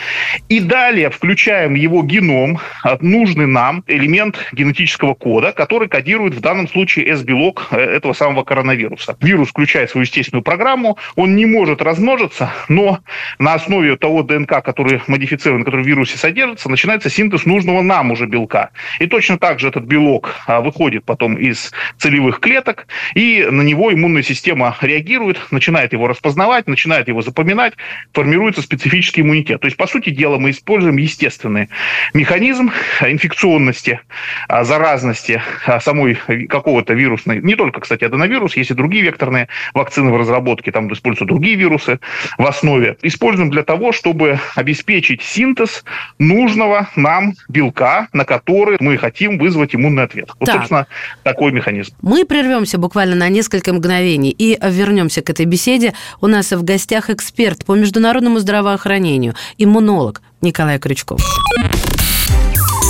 И 0.49 0.61
далее 0.61 1.11
включаем 1.11 1.75
его 1.75 2.03
геном, 2.17 2.59
нужный 3.01 3.47
нам 3.47 3.85
элемент 3.87 4.39
генетического 4.53 5.15
кода, 5.15 5.53
который 5.53 5.89
кодирует 5.89 6.35
в 6.35 6.41
данном 6.41 6.69
случае 6.69 7.09
S-белок 7.09 7.69
э, 7.71 7.77
этого 7.77 8.15
самого 8.15 8.43
коронавируса. 8.43 9.17
Вирус 9.21 9.51
включает 9.51 9.91
свою 9.91 10.05
естественную 10.05 10.43
программу, 10.43 10.97
он 11.15 11.37
не 11.37 11.45
может 11.45 11.83
размножиться, 11.83 12.53
но 12.69 13.01
на 13.39 13.55
основе 13.55 13.97
того 13.97 14.23
ДНК, 14.23 14.63
который 14.65 15.01
модифицирован, 15.07 15.65
который 15.65 15.85
в 15.85 15.87
вирусе 15.87 16.17
содержится, 16.17 16.71
начинается 16.71 17.11
синтез 17.11 17.45
нужного 17.45 17.83
нам 17.83 18.11
уже 18.11 18.27
белка. 18.27 18.71
И 18.99 19.07
точно 19.07 19.39
так 19.39 19.61
же 19.61 19.69
этот 19.69 19.85
белок 19.85 20.35
а, 20.47 20.61
выходит 20.61 21.05
потом 21.05 21.37
из 21.37 21.73
целевых 21.99 22.41
клеток, 22.41 22.87
и 23.15 23.47
на 23.51 23.63
него 23.63 23.93
иммунная 23.93 24.23
система 24.23 24.77
реагирует, 24.81 25.39
начинает 25.51 25.93
его 25.93 26.07
распознавать, 26.09 26.67
начинает 26.67 27.09
его 27.09 27.21
запоминать, 27.21 27.75
формируется 28.13 28.63
специфический 28.63 29.21
иммунитет. 29.21 29.61
То 29.61 29.67
есть, 29.67 29.77
по 29.77 29.87
сути 29.87 30.11
дела, 30.11 30.39
мы 30.39 30.51
используем 30.51 30.97
естественный 30.97 31.69
механизм 32.15 32.71
инфекционности, 33.01 34.01
а, 34.49 34.65
заразности 34.65 35.43
а, 35.67 35.81
самой 35.81 36.15
какого-то 36.49 36.95
вирусной, 36.95 37.41
не 37.43 37.55
только, 37.55 37.81
кстати, 37.81 38.05
аденовирус, 38.05 38.57
есть 38.57 38.71
и 38.71 38.75
другие 38.75 39.05
векторные 39.05 39.49
вакцины 39.75 40.11
в 40.11 40.17
разработке, 40.17 40.73
там 40.73 40.93
используются 40.93 41.25
другие 41.25 41.57
вирусы 41.57 42.01
в 42.39 42.47
основе. 42.47 42.97
Используем 43.03 43.51
для 43.51 43.63
того, 43.63 43.93
чтобы 43.93 44.39
обеспечить 44.55 45.23
синтез 45.23 45.85
нужного 46.19 46.89
нам 46.97 47.35
белка, 47.49 48.09
на 48.13 48.25
который 48.25 48.77
мы 48.81 48.97
хотим 48.97 49.39
вызвать 49.39 49.75
иммунный 49.75 50.05
ответ. 50.05 50.31
Вот, 50.39 50.47
так. 50.47 50.57
собственно, 50.57 50.87
такой 51.23 51.53
механизм. 51.53 51.95
Мы 52.03 52.25
прервемся 52.25 52.79
буквально 52.79 53.17
на 53.17 53.29
несколько 53.29 53.73
мгновений 53.73 54.31
и 54.31 54.59
вернемся 54.63 55.23
к 55.23 55.31
этой 55.31 55.47
беседе. 55.47 55.95
У 56.21 56.27
нас 56.27 56.53
в 56.53 56.65
гостях 56.65 57.11
эксперт 57.11 57.65
по 57.65 57.75
международному 57.75 58.39
здравоохранению, 58.39 59.35
иммунолог 59.59 60.23
Николай 60.43 60.79
Крючков. 60.79 61.21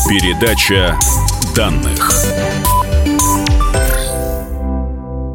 Передача 0.09 0.97
данных. 1.57 2.13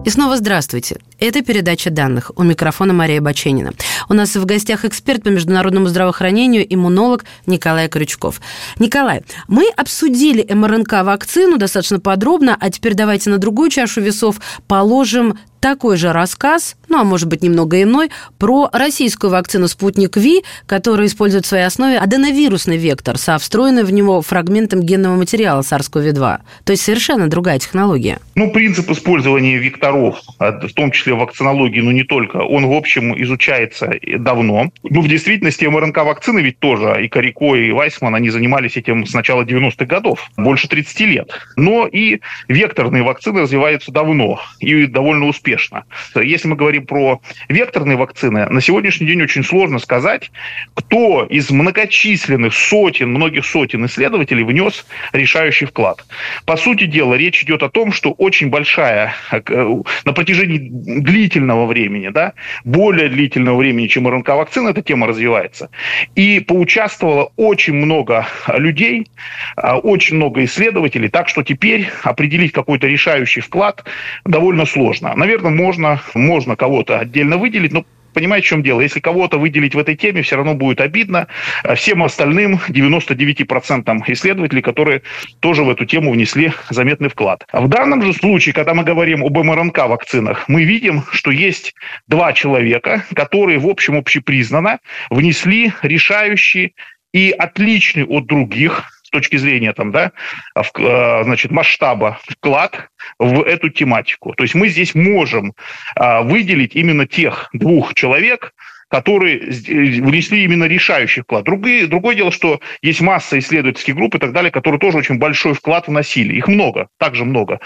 И 0.05 0.09
снова 0.09 0.37
здравствуйте. 0.37 0.97
Это 1.21 1.43
передача 1.43 1.91
данных. 1.91 2.31
У 2.35 2.41
микрофона 2.41 2.93
Мария 2.93 3.21
Баченина. 3.21 3.73
У 4.09 4.15
нас 4.15 4.35
в 4.35 4.43
гостях 4.43 4.85
эксперт 4.85 5.21
по 5.21 5.27
международному 5.27 5.85
здравоохранению, 5.85 6.65
иммунолог 6.67 7.25
Николай 7.45 7.87
Крючков. 7.89 8.41
Николай, 8.79 9.21
мы 9.47 9.69
обсудили 9.77 10.43
МРНК-вакцину 10.43 11.59
достаточно 11.59 11.99
подробно, 11.99 12.57
а 12.59 12.71
теперь 12.71 12.95
давайте 12.95 13.29
на 13.29 13.37
другую 13.37 13.69
чашу 13.69 14.01
весов 14.01 14.41
положим 14.67 15.37
такой 15.59 15.95
же 15.95 16.11
рассказ, 16.11 16.75
ну 16.89 16.99
а 16.99 17.03
может 17.03 17.29
быть 17.29 17.43
немного 17.43 17.81
иной, 17.81 18.09
про 18.39 18.67
российскую 18.73 19.29
вакцину 19.29 19.67
«Спутник 19.67 20.17
Ви», 20.17 20.43
которая 20.65 21.05
использует 21.07 21.45
в 21.45 21.47
своей 21.47 21.65
основе 21.65 21.99
аденовирусный 21.99 22.77
вектор 22.77 23.19
со 23.19 23.37
встроенным 23.37 23.85
в 23.85 23.93
него 23.93 24.23
фрагментом 24.23 24.81
генного 24.81 25.15
материала 25.15 25.61
SARS-CoV-2. 25.61 26.39
То 26.65 26.71
есть 26.71 26.83
совершенно 26.83 27.29
другая 27.29 27.59
технология. 27.59 28.17
Ну, 28.33 28.51
принцип 28.51 28.89
использования 28.89 29.59
векторов, 29.59 30.19
в 30.39 30.73
том 30.73 30.91
числе 30.91 31.11
в 31.15 31.20
вакцинологии, 31.20 31.82
но 31.82 31.91
не 31.91 32.03
только, 32.03 32.38
он, 32.38 32.65
в 32.65 32.74
общем, 32.74 33.20
изучается 33.22 33.94
давно. 34.18 34.72
Ну, 34.84 35.01
в 35.01 35.08
действительности 35.08 35.65
МРНК-вакцины 35.65 36.39
ведь 36.39 36.60
тоже, 36.60 37.03
и 37.03 37.08
Корико, 37.08 37.56
и 37.56 37.72
Вайсман, 37.72 38.15
они 38.15 38.30
занимались 38.30 38.77
этим 38.77 39.06
с 39.06 39.13
начала 39.13 39.44
90-х 39.44 39.86
годов, 39.86 40.30
больше 40.38 40.68
30 40.68 41.00
лет. 41.01 41.32
Но 41.56 41.88
и 41.88 42.20
векторные 42.48 43.03
вакцины 43.03 43.41
развиваются 43.41 43.91
давно 43.91 44.39
и 44.60 44.86
довольно 44.86 45.25
успешно 45.25 45.41
успешно. 45.41 45.86
Если 46.15 46.48
мы 46.48 46.56
говорим 46.56 46.86
про 46.86 47.22
векторные 47.50 47.98
вакцины, 47.98 48.48
на 48.48 48.62
сегодняшний 48.62 49.08
день 49.08 49.22
очень 49.22 49.44
сложно 49.44 49.80
сказать, 49.80 50.32
кто 50.74 51.25
из 51.25 51.50
многочисленных 51.50 52.53
сотен, 52.53 53.10
многих 53.10 53.46
сотен 53.46 53.86
исследователей 53.86 54.44
внес 54.44 54.86
решающий 55.13 55.65
вклад. 55.65 56.06
По 56.46 56.58
сути 56.58 56.86
дела, 56.86 57.15
речь 57.15 57.44
идет 57.44 57.63
о 57.63 57.70
том, 57.70 57.91
что 57.91 58.12
очень 58.12 58.50
большая, 58.50 59.13
э, 59.32 59.82
на 60.06 60.13
протяжении 60.13 61.00
длительного 61.03 61.65
времени, 61.65 62.10
да, 62.10 62.34
более 62.63 63.10
длительного 63.10 63.58
времени, 63.58 63.88
чем 63.88 64.08
РНК-вакцина, 64.08 64.70
эта 64.70 64.81
тема 64.81 65.08
развивается. 65.08 65.70
И 66.15 66.39
поучаствовало 66.39 67.31
очень 67.36 67.74
много 67.74 68.27
людей, 68.48 69.08
а, 69.55 69.77
очень 69.77 70.17
много 70.17 70.43
исследователей, 70.43 71.10
так 71.10 71.29
что 71.29 71.43
теперь 71.43 71.89
определить 72.03 72.51
какой-то 72.51 72.88
решающий 72.88 73.41
вклад 73.41 73.84
довольно 74.25 74.65
сложно. 74.65 75.13
Наверное, 75.15 75.51
можно, 75.51 76.01
можно 76.13 76.55
кого-то 76.55 77.00
отдельно 77.00 77.38
выделить, 77.38 77.72
но 77.72 77.86
понимаете, 78.13 78.46
в 78.46 78.50
чем 78.50 78.63
дело? 78.63 78.82
Если 78.82 79.00
кого-то 79.00 79.38
выделить 79.38 79.75
в 79.75 79.80
этой 79.80 79.96
теме, 79.96 80.22
все 80.22 80.36
равно 80.36 80.53
будет 80.53 80.82
обидно 80.82 81.27
всем 81.75 82.03
остальным 82.03 82.60
99% 82.68 84.03
исследователей, 84.08 84.62
которые 84.62 85.01
тоже 85.39 85.63
в 85.63 85.70
эту 85.70 85.86
тему 85.86 86.12
внесли 86.12 86.51
заметный 86.70 87.10
вклад. 87.10 87.46
В 87.51 87.68
данном 87.68 88.01
же 88.03 88.13
случае, 88.13 88.53
когда 88.53 88.74
мы 88.74 88.84
говорим 88.84 89.24
об 89.24 89.38
МРНК-вакцинах, 89.38 90.46
мы 90.48 90.63
видим, 90.63 91.03
что 91.12 91.32
есть 91.32 91.74
два 92.08 92.34
человека, 92.34 93.06
которые, 93.15 93.60
в 93.60 93.68
общем, 93.68 93.98
общепризнанно 93.98 94.80
внесли 95.10 95.74
решающий 95.82 96.75
и 97.13 97.32
отличный 97.32 98.06
от 98.06 98.25
других 98.25 99.00
точки 99.12 99.38
зрения 99.38 99.74
там, 99.74 99.91
да, 99.91 100.12
э, 100.56 101.24
значит, 101.24 101.51
масштаба 101.51 102.20
вклад 102.27 102.89
в 103.20 103.41
эту 103.44 103.70
тематику. 103.70 104.34
То 104.34 104.44
есть 104.44 104.56
мы 104.56 104.70
здесь 104.70 104.96
можем 104.96 105.53
а, 105.96 106.22
выделить 106.22 106.75
именно 106.75 107.08
тех 107.08 107.50
двух 107.53 107.94
человек, 107.94 108.53
которые 108.89 109.39
внесли 109.39 110.44
именно 110.44 110.65
решающий 110.65 111.22
вклад. 111.22 111.46
Другие, 111.46 111.88
другое 111.88 112.15
дело, 112.15 112.32
что 112.32 112.60
есть 112.82 113.00
масса 113.01 113.39
исследовательских 113.39 113.96
групп 113.96 114.15
и 114.15 114.20
так 114.20 114.34
далее, 114.34 114.51
которые 114.51 114.80
тоже 114.80 114.98
очень 114.98 115.18
большой 115.18 115.53
вклад 115.53 115.88
вносили. 115.88 116.36
Их 116.36 116.48
много, 116.48 116.88
также 116.98 117.24
много. 117.24 117.60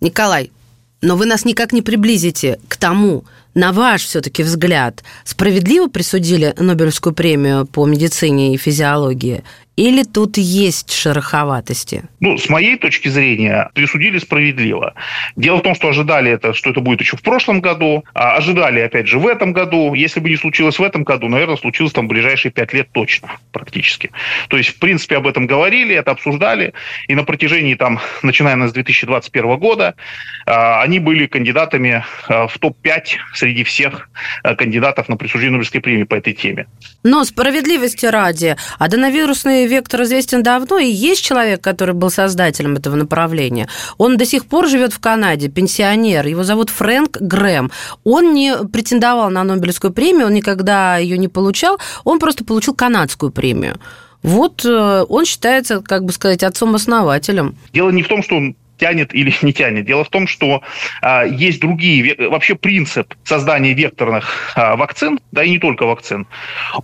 Николай, 0.00 0.50
но 1.00 1.16
вы 1.16 1.26
нас 1.26 1.44
никак 1.44 1.72
не 1.72 1.80
приблизите 1.80 2.58
к 2.68 2.76
тому, 2.76 3.24
на 3.54 3.72
ваш 3.72 4.02
все-таки 4.02 4.42
взгляд, 4.42 5.02
справедливо 5.24 5.88
присудили 5.88 6.54
Нобелевскую 6.58 7.14
премию 7.14 7.66
по 7.66 7.86
медицине 7.86 8.54
и 8.54 8.58
физиологии? 8.58 9.44
Или 9.78 10.02
тут 10.02 10.38
есть 10.38 10.92
шероховатости? 10.92 12.02
Ну, 12.18 12.36
с 12.36 12.48
моей 12.48 12.76
точки 12.78 13.06
зрения, 13.06 13.70
присудили 13.74 14.18
справедливо. 14.18 14.94
Дело 15.36 15.58
в 15.58 15.62
том, 15.62 15.76
что 15.76 15.90
ожидали 15.90 16.32
это, 16.32 16.52
что 16.52 16.70
это 16.70 16.80
будет 16.80 17.00
еще 17.00 17.16
в 17.16 17.22
прошлом 17.22 17.60
году, 17.60 18.02
а 18.12 18.32
ожидали, 18.32 18.80
опять 18.80 19.06
же, 19.06 19.20
в 19.20 19.26
этом 19.28 19.52
году. 19.52 19.94
Если 19.94 20.18
бы 20.18 20.30
не 20.30 20.36
случилось 20.36 20.80
в 20.80 20.82
этом 20.82 21.04
году, 21.04 21.28
наверное, 21.28 21.56
случилось 21.56 21.92
там 21.92 22.06
в 22.06 22.08
ближайшие 22.08 22.50
пять 22.50 22.72
лет 22.72 22.88
точно, 22.90 23.28
практически. 23.52 24.10
То 24.48 24.56
есть, 24.56 24.70
в 24.70 24.80
принципе, 24.80 25.16
об 25.16 25.28
этом 25.28 25.46
говорили, 25.46 25.94
это 25.94 26.10
обсуждали, 26.10 26.74
и 27.06 27.14
на 27.14 27.22
протяжении, 27.22 27.76
там, 27.76 28.00
начиная 28.24 28.56
с 28.66 28.72
2021 28.72 29.58
года, 29.58 29.94
а, 30.44 30.82
они 30.82 30.98
были 30.98 31.26
кандидатами 31.26 32.04
а, 32.26 32.48
в 32.48 32.58
топ-5 32.58 33.04
среди 33.32 33.62
всех 33.62 34.10
а, 34.42 34.56
кандидатов 34.56 35.08
на 35.08 35.16
присуждение 35.16 35.52
Нобелевской 35.52 35.80
премии 35.80 36.02
по 36.02 36.16
этой 36.16 36.32
теме. 36.32 36.66
Но 37.04 37.22
справедливости 37.22 38.06
ради, 38.06 38.56
аденовирусный 38.80 39.67
вектор 39.68 40.02
известен 40.02 40.42
давно, 40.42 40.78
и 40.78 40.90
есть 40.90 41.22
человек, 41.22 41.60
который 41.60 41.94
был 41.94 42.10
создателем 42.10 42.76
этого 42.76 42.96
направления. 42.96 43.68
Он 43.98 44.16
до 44.16 44.24
сих 44.24 44.46
пор 44.46 44.66
живет 44.68 44.92
в 44.92 44.98
Канаде, 44.98 45.48
пенсионер. 45.48 46.26
Его 46.26 46.44
зовут 46.44 46.70
Фрэнк 46.70 47.18
Грэм. 47.20 47.70
Он 48.04 48.34
не 48.34 48.56
претендовал 48.72 49.30
на 49.30 49.44
Нобелевскую 49.44 49.92
премию, 49.92 50.26
он 50.26 50.34
никогда 50.34 50.96
ее 50.96 51.18
не 51.18 51.28
получал, 51.28 51.78
он 52.04 52.18
просто 52.18 52.44
получил 52.44 52.74
канадскую 52.74 53.30
премию. 53.30 53.78
Вот 54.22 54.64
э, 54.64 55.04
он 55.08 55.24
считается, 55.24 55.80
как 55.80 56.04
бы 56.04 56.12
сказать, 56.12 56.42
отцом-основателем. 56.42 57.54
Дело 57.72 57.90
не 57.90 58.02
в 58.02 58.08
том, 58.08 58.22
что 58.22 58.36
он 58.36 58.56
тянет 58.78 59.14
или 59.14 59.34
не 59.42 59.52
тянет. 59.52 59.84
Дело 59.84 60.04
в 60.04 60.08
том, 60.08 60.26
что 60.26 60.62
а, 61.02 61.24
есть 61.24 61.60
другие, 61.60 62.14
вообще 62.28 62.54
принцип 62.54 63.14
создания 63.24 63.74
векторных 63.74 64.52
а, 64.54 64.76
вакцин, 64.76 65.18
да 65.32 65.44
и 65.44 65.50
не 65.50 65.58
только 65.58 65.84
вакцин, 65.84 66.26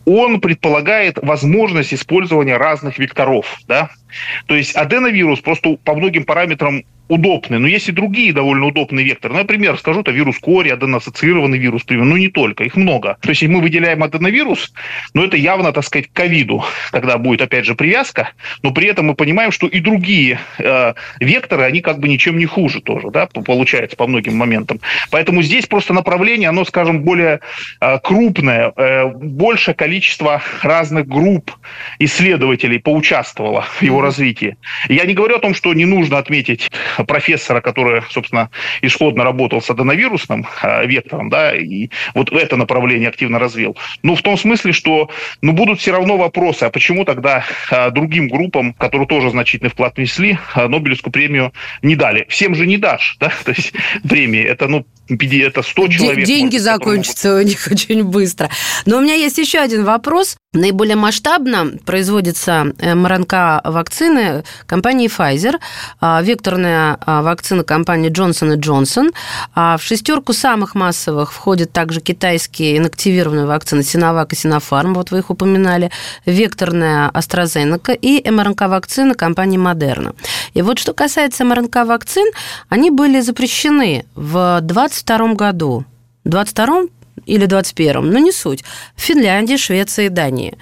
он 0.04 0.40
предполагает 0.40 1.18
возможность 1.22 1.94
использования 1.94 2.56
разных 2.56 2.98
векторов, 2.98 3.58
да. 3.66 3.90
То 4.46 4.54
есть 4.54 4.76
аденовирус 4.76 5.40
просто 5.40 5.76
по 5.76 5.94
многим 5.94 6.24
параметрам 6.24 6.84
удобный, 7.08 7.58
но 7.58 7.66
есть 7.66 7.88
и 7.88 7.92
другие 7.92 8.32
довольно 8.32 8.66
удобные 8.66 9.04
векторы. 9.04 9.34
Например, 9.34 9.76
скажу, 9.78 10.00
это 10.00 10.10
вирус 10.10 10.38
кори, 10.38 10.70
аденоассоциированный 10.70 11.58
вирус, 11.58 11.82
ну 11.88 12.16
не 12.16 12.28
только, 12.28 12.64
их 12.64 12.76
много. 12.76 13.18
То 13.20 13.28
есть 13.30 13.42
мы 13.42 13.60
выделяем 13.60 14.02
аденовирус, 14.02 14.72
но 15.12 15.24
это 15.24 15.36
явно, 15.36 15.72
так 15.72 15.84
сказать, 15.84 16.08
к 16.08 16.12
ковиду, 16.12 16.64
когда 16.90 17.18
будет, 17.18 17.42
опять 17.42 17.66
же, 17.66 17.74
привязка, 17.74 18.30
но 18.62 18.72
при 18.72 18.88
этом 18.88 19.06
мы 19.06 19.14
понимаем, 19.14 19.52
что 19.52 19.66
и 19.66 19.80
другие 19.80 20.40
э, 20.58 20.94
векторы, 21.20 21.64
они 21.64 21.80
как 21.80 21.98
бы 21.98 22.08
ничем 22.08 22.38
не 22.38 22.46
хуже 22.46 22.80
тоже, 22.80 23.10
да, 23.10 23.26
получается 23.26 23.96
по 23.96 24.06
многим 24.06 24.36
моментам. 24.36 24.80
Поэтому 25.10 25.42
здесь 25.42 25.66
просто 25.66 25.92
направление, 25.92 26.48
оно, 26.48 26.64
скажем, 26.64 27.02
более 27.02 27.40
э, 27.80 27.98
крупное, 28.02 28.72
э, 28.76 29.06
большее 29.08 29.74
количество 29.74 30.42
разных 30.62 31.06
групп 31.06 31.50
исследователей 31.98 32.78
поучаствовало 32.78 33.62
в 33.78 33.82
его 33.82 34.00
развитии. 34.00 34.56
Я 34.88 35.04
не 35.04 35.14
говорю 35.14 35.36
о 35.36 35.40
том, 35.40 35.54
что 35.54 35.74
не 35.74 35.84
нужно 35.84 36.18
отметить 36.18 36.70
профессора, 37.06 37.60
который, 37.60 38.02
собственно, 38.10 38.50
исходно 38.82 39.24
работал 39.24 39.60
с 39.60 39.70
аденовирусным 39.70 40.46
э, 40.62 40.86
вектором, 40.86 41.28
да, 41.30 41.54
и 41.54 41.88
вот 42.14 42.32
это 42.32 42.56
направление 42.56 43.08
активно 43.08 43.38
развил. 43.38 43.76
Ну, 44.02 44.16
в 44.16 44.22
том 44.22 44.36
смысле, 44.36 44.72
что, 44.72 45.10
ну, 45.42 45.52
будут 45.52 45.80
все 45.80 45.92
равно 45.92 46.16
вопросы, 46.16 46.64
а 46.64 46.70
почему 46.70 47.04
тогда 47.04 47.44
э, 47.70 47.90
другим 47.90 48.28
группам, 48.28 48.74
которые 48.74 49.06
тоже 49.06 49.30
значительный 49.30 49.70
вклад 49.70 49.96
внесли, 49.96 50.38
э, 50.54 50.68
Нобелевскую 50.68 51.12
премию 51.12 51.52
не 51.82 51.96
дали? 51.96 52.26
Всем 52.28 52.54
же 52.54 52.66
не 52.66 52.76
дашь, 52.76 53.16
да, 53.20 53.32
то 53.44 53.52
есть 53.52 53.72
премии, 54.08 54.42
это, 54.42 54.68
ну, 54.68 54.86
это 55.08 55.62
100 55.62 55.88
человек. 55.88 56.26
Деньги 56.26 56.54
может, 56.54 56.64
закончатся 56.64 57.28
могут... 57.30 57.44
у 57.44 57.48
них 57.48 57.68
очень 57.70 58.04
быстро. 58.04 58.50
Но 58.86 58.98
у 58.98 59.00
меня 59.00 59.14
есть 59.14 59.38
еще 59.38 59.58
один 59.58 59.84
вопрос. 59.84 60.36
Наиболее 60.52 60.96
масштабно 60.96 61.72
производится 61.84 62.72
МРНК-вакцины 62.78 64.44
компании 64.66 65.08
Pfizer, 65.08 65.58
а, 66.00 66.22
векторная 66.22 66.83
а, 67.00 67.22
вакцина 67.22 67.64
компании 67.64 68.10
Johnson 68.10 68.56
Johnson. 68.56 69.12
А 69.54 69.76
в 69.76 69.82
шестерку 69.82 70.32
самых 70.32 70.74
массовых 70.74 71.32
входят 71.32 71.72
также 71.72 72.00
китайские 72.00 72.78
инактивированные 72.78 73.46
вакцины 73.46 73.80
Sinovac 73.80 74.28
и 74.30 74.34
Sinopharm, 74.34 74.94
вот 74.94 75.10
вы 75.10 75.18
их 75.18 75.30
упоминали, 75.30 75.90
векторная 76.26 77.10
AstraZeneca 77.10 77.94
и 77.94 78.22
МРНК-вакцина 78.28 79.14
компании 79.14 79.58
Moderna. 79.58 80.14
И 80.54 80.62
вот 80.62 80.78
что 80.78 80.92
касается 80.92 81.44
МРНК-вакцин, 81.44 82.26
они 82.68 82.90
были 82.90 83.20
запрещены 83.20 84.04
в 84.14 84.60
2022 84.62 85.34
году. 85.34 85.84
В 86.24 86.28
22 86.28 86.84
или 87.26 87.46
21-м, 87.46 88.10
но 88.10 88.18
не 88.18 88.32
суть. 88.32 88.64
В 88.96 89.00
Финляндии, 89.00 89.56
Швеции 89.56 90.06
и 90.06 90.10
Дании. 90.10 90.56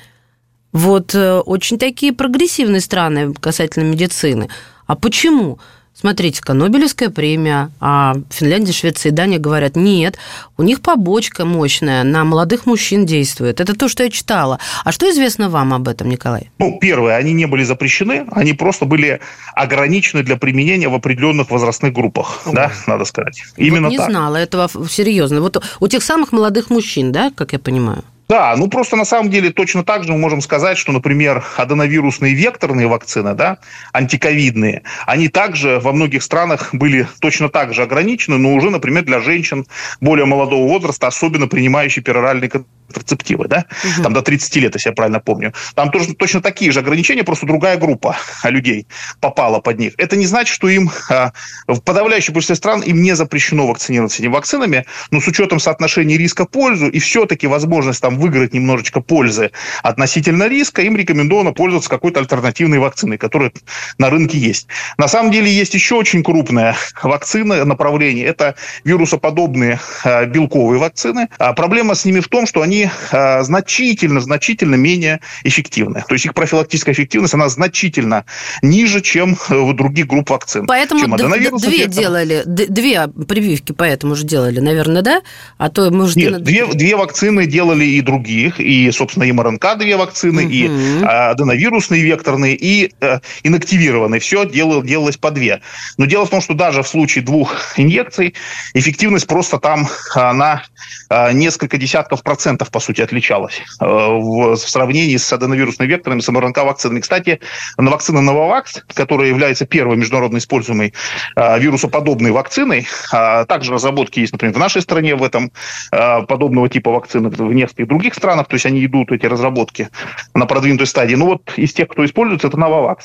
Вот 0.72 1.14
э, 1.14 1.38
очень 1.40 1.78
такие 1.78 2.12
прогрессивные 2.12 2.80
страны 2.80 3.34
касательно 3.34 3.84
медицины. 3.84 4.48
А 4.86 4.96
почему? 4.96 5.58
Смотрите-ка, 5.94 6.54
Нобелевская 6.54 7.10
премия, 7.10 7.70
а 7.78 8.16
Финляндия, 8.30 8.72
Швеция 8.72 9.12
и 9.12 9.14
Дания 9.14 9.38
говорят, 9.38 9.76
нет, 9.76 10.16
у 10.56 10.62
них 10.62 10.80
побочка 10.80 11.44
мощная, 11.44 12.02
на 12.02 12.24
молодых 12.24 12.66
мужчин 12.66 13.04
действует. 13.04 13.60
Это 13.60 13.74
то, 13.74 13.88
что 13.88 14.02
я 14.02 14.10
читала. 14.10 14.58
А 14.84 14.90
что 14.90 15.08
известно 15.10 15.48
вам 15.50 15.74
об 15.74 15.86
этом, 15.88 16.08
Николай? 16.08 16.50
Ну, 16.58 16.78
первое, 16.80 17.16
они 17.16 17.32
не 17.34 17.46
были 17.46 17.62
запрещены, 17.62 18.26
они 18.32 18.54
просто 18.54 18.86
были 18.86 19.20
ограничены 19.54 20.22
для 20.22 20.36
применения 20.36 20.88
в 20.88 20.94
определенных 20.94 21.50
возрастных 21.50 21.92
группах, 21.92 22.42
Ой. 22.46 22.54
да, 22.54 22.72
надо 22.86 23.04
сказать. 23.04 23.42
Именно 23.56 23.88
вот 23.88 23.90
не 23.90 23.98
так. 23.98 24.10
знала 24.10 24.36
этого 24.36 24.68
серьезно. 24.88 25.40
Вот 25.40 25.62
у 25.78 25.88
тех 25.88 26.02
самых 26.02 26.32
молодых 26.32 26.70
мужчин, 26.70 27.12
да, 27.12 27.30
как 27.34 27.52
я 27.52 27.58
понимаю? 27.58 28.02
Да, 28.28 28.54
ну 28.56 28.68
просто 28.68 28.96
на 28.96 29.04
самом 29.04 29.30
деле 29.30 29.50
точно 29.50 29.84
так 29.84 30.04
же 30.04 30.12
мы 30.12 30.18
можем 30.18 30.40
сказать, 30.40 30.78
что, 30.78 30.92
например, 30.92 31.44
аденовирусные 31.56 32.34
векторные 32.34 32.86
вакцины, 32.86 33.34
да, 33.34 33.58
антиковидные, 33.92 34.82
они 35.06 35.28
также 35.28 35.80
во 35.80 35.92
многих 35.92 36.22
странах 36.22 36.70
были 36.72 37.06
точно 37.20 37.48
так 37.48 37.74
же 37.74 37.82
ограничены, 37.82 38.38
но 38.38 38.54
уже, 38.54 38.70
например, 38.70 39.04
для 39.04 39.20
женщин 39.20 39.66
более 40.00 40.24
молодого 40.24 40.66
возраста, 40.66 41.08
особенно 41.08 41.46
принимающих 41.46 42.04
пероральные 42.04 42.50
контрацептивы, 42.92 43.48
да, 43.48 43.64
угу. 43.84 44.02
там 44.02 44.12
до 44.12 44.22
30 44.22 44.56
лет, 44.56 44.74
если 44.74 44.90
я 44.90 44.94
правильно 44.94 45.20
помню. 45.20 45.52
Там 45.74 45.90
тоже 45.90 46.14
точно 46.14 46.40
такие 46.40 46.70
же 46.72 46.80
ограничения, 46.80 47.24
просто 47.24 47.46
другая 47.46 47.76
группа 47.76 48.16
людей 48.44 48.86
попала 49.20 49.60
под 49.60 49.78
них. 49.78 49.94
Это 49.96 50.16
не 50.16 50.26
значит, 50.26 50.54
что 50.54 50.68
им 50.68 50.90
а, 51.08 51.32
в 51.66 51.80
подавляющем 51.80 52.34
большинстве 52.34 52.56
стран 52.56 52.82
им 52.82 53.02
не 53.02 53.14
запрещено 53.14 53.66
вакцинироваться 53.66 54.18
этими 54.18 54.32
вакцинами, 54.32 54.84
но 55.10 55.20
с 55.20 55.26
учетом 55.26 55.60
соотношения 55.60 56.16
риска-пользу 56.16 56.88
и 56.88 56.98
все-таки 56.98 57.46
возможность 57.46 58.00
там 58.00 58.18
выиграть 58.18 58.52
немножечко 58.52 59.00
пользы 59.00 59.50
относительно 59.82 60.48
риска, 60.48 60.82
им 60.82 60.96
рекомендовано 60.96 61.52
пользоваться 61.52 61.88
какой-то 61.88 62.20
альтернативной 62.20 62.78
вакциной, 62.78 63.18
которая 63.18 63.52
на 63.98 64.10
рынке 64.10 64.38
есть. 64.38 64.66
На 64.98 65.08
самом 65.08 65.30
деле 65.30 65.50
есть 65.50 65.74
еще 65.74 65.94
очень 65.94 66.22
крупная 66.22 66.76
вакцина 67.02 67.64
направление. 67.64 68.26
Это 68.26 68.54
вирусоподобные 68.84 69.80
а, 70.04 70.24
белковые 70.26 70.78
вакцины. 70.78 71.28
А 71.38 71.52
проблема 71.52 71.94
с 71.94 72.04
ними 72.04 72.20
в 72.20 72.28
том, 72.28 72.46
что 72.46 72.62
они 72.62 72.81
а, 73.10 73.42
значительно, 73.42 74.20
значительно 74.20 74.74
менее 74.74 75.20
эффективны. 75.44 76.04
То 76.06 76.14
есть 76.14 76.26
их 76.26 76.34
профилактическая 76.34 76.94
эффективность, 76.94 77.34
она 77.34 77.48
значительно 77.48 78.24
ниже, 78.62 79.00
чем 79.00 79.36
у 79.50 79.72
других 79.72 80.06
групп 80.06 80.30
вакцин. 80.30 80.66
Поэтому 80.66 81.00
чем 81.00 81.16
две 81.58 81.86
делали, 81.86 82.42
две 82.46 83.08
прививки 83.08 83.72
поэтому 83.72 84.14
же 84.14 84.24
делали, 84.24 84.60
наверное, 84.60 85.02
да? 85.02 85.22
А 85.58 85.70
то, 85.70 85.90
может... 85.90 86.16
Нет, 86.16 86.42
две, 86.42 86.66
две 86.66 86.96
вакцины 86.96 87.46
делали 87.46 87.84
и 87.84 88.00
других, 88.00 88.60
и, 88.60 88.90
собственно, 88.90 89.24
и 89.24 89.32
МРНК 89.32 89.78
две 89.78 89.96
вакцины, 89.96 90.44
угу. 90.44 90.52
и 90.52 90.70
а, 91.02 91.30
аденовирусные 91.30 92.02
векторные, 92.02 92.56
и 92.56 92.92
э, 93.00 93.20
инактивированные. 93.42 94.20
Все 94.20 94.44
делалось, 94.44 94.86
делалось 94.86 95.16
по 95.16 95.30
две. 95.30 95.60
Но 95.98 96.06
дело 96.06 96.26
в 96.26 96.30
том, 96.30 96.40
что 96.40 96.54
даже 96.54 96.82
в 96.82 96.88
случае 96.88 97.24
двух 97.24 97.78
инъекций 97.78 98.34
эффективность 98.74 99.26
просто 99.26 99.58
там 99.58 99.88
на 100.14 100.62
а, 101.08 101.32
несколько 101.32 101.78
десятков 101.78 102.22
процентов 102.22 102.70
по 102.72 102.80
сути, 102.80 103.02
отличалась 103.02 103.60
э, 103.80 103.84
в, 103.84 104.56
сравнении 104.56 105.16
с 105.16 105.32
аденовирусными 105.32 105.88
векторами, 105.88 106.20
с 106.20 106.28
МРНК-вакцинами. 106.28 107.00
Кстати, 107.00 107.40
на 107.76 107.90
вакцина 107.90 108.18
Novavax, 108.18 108.82
которая 108.94 109.28
является 109.28 109.66
первой 109.66 109.96
международно 109.96 110.38
используемой 110.38 110.94
э, 111.36 111.60
вирусоподобной 111.60 112.30
вакциной, 112.32 112.86
э, 113.12 113.44
также 113.46 113.72
разработки 113.72 114.20
есть, 114.20 114.32
например, 114.32 114.54
в 114.54 114.58
нашей 114.58 114.82
стране 114.82 115.14
в 115.14 115.22
этом 115.22 115.52
э, 115.92 116.22
подобного 116.22 116.68
типа 116.68 116.90
вакцины, 116.90 117.28
в 117.28 117.52
нескольких 117.52 117.88
других 117.88 118.14
странах, 118.14 118.48
то 118.48 118.54
есть 118.54 118.66
они 118.66 118.84
идут, 118.84 119.12
эти 119.12 119.26
разработки, 119.26 119.90
на 120.34 120.46
продвинутой 120.46 120.86
стадии. 120.86 121.14
Ну 121.14 121.26
вот 121.26 121.52
из 121.56 121.72
тех, 121.72 121.88
кто 121.88 122.04
используется, 122.04 122.48
это 122.48 122.56
Novavax. 122.56 122.98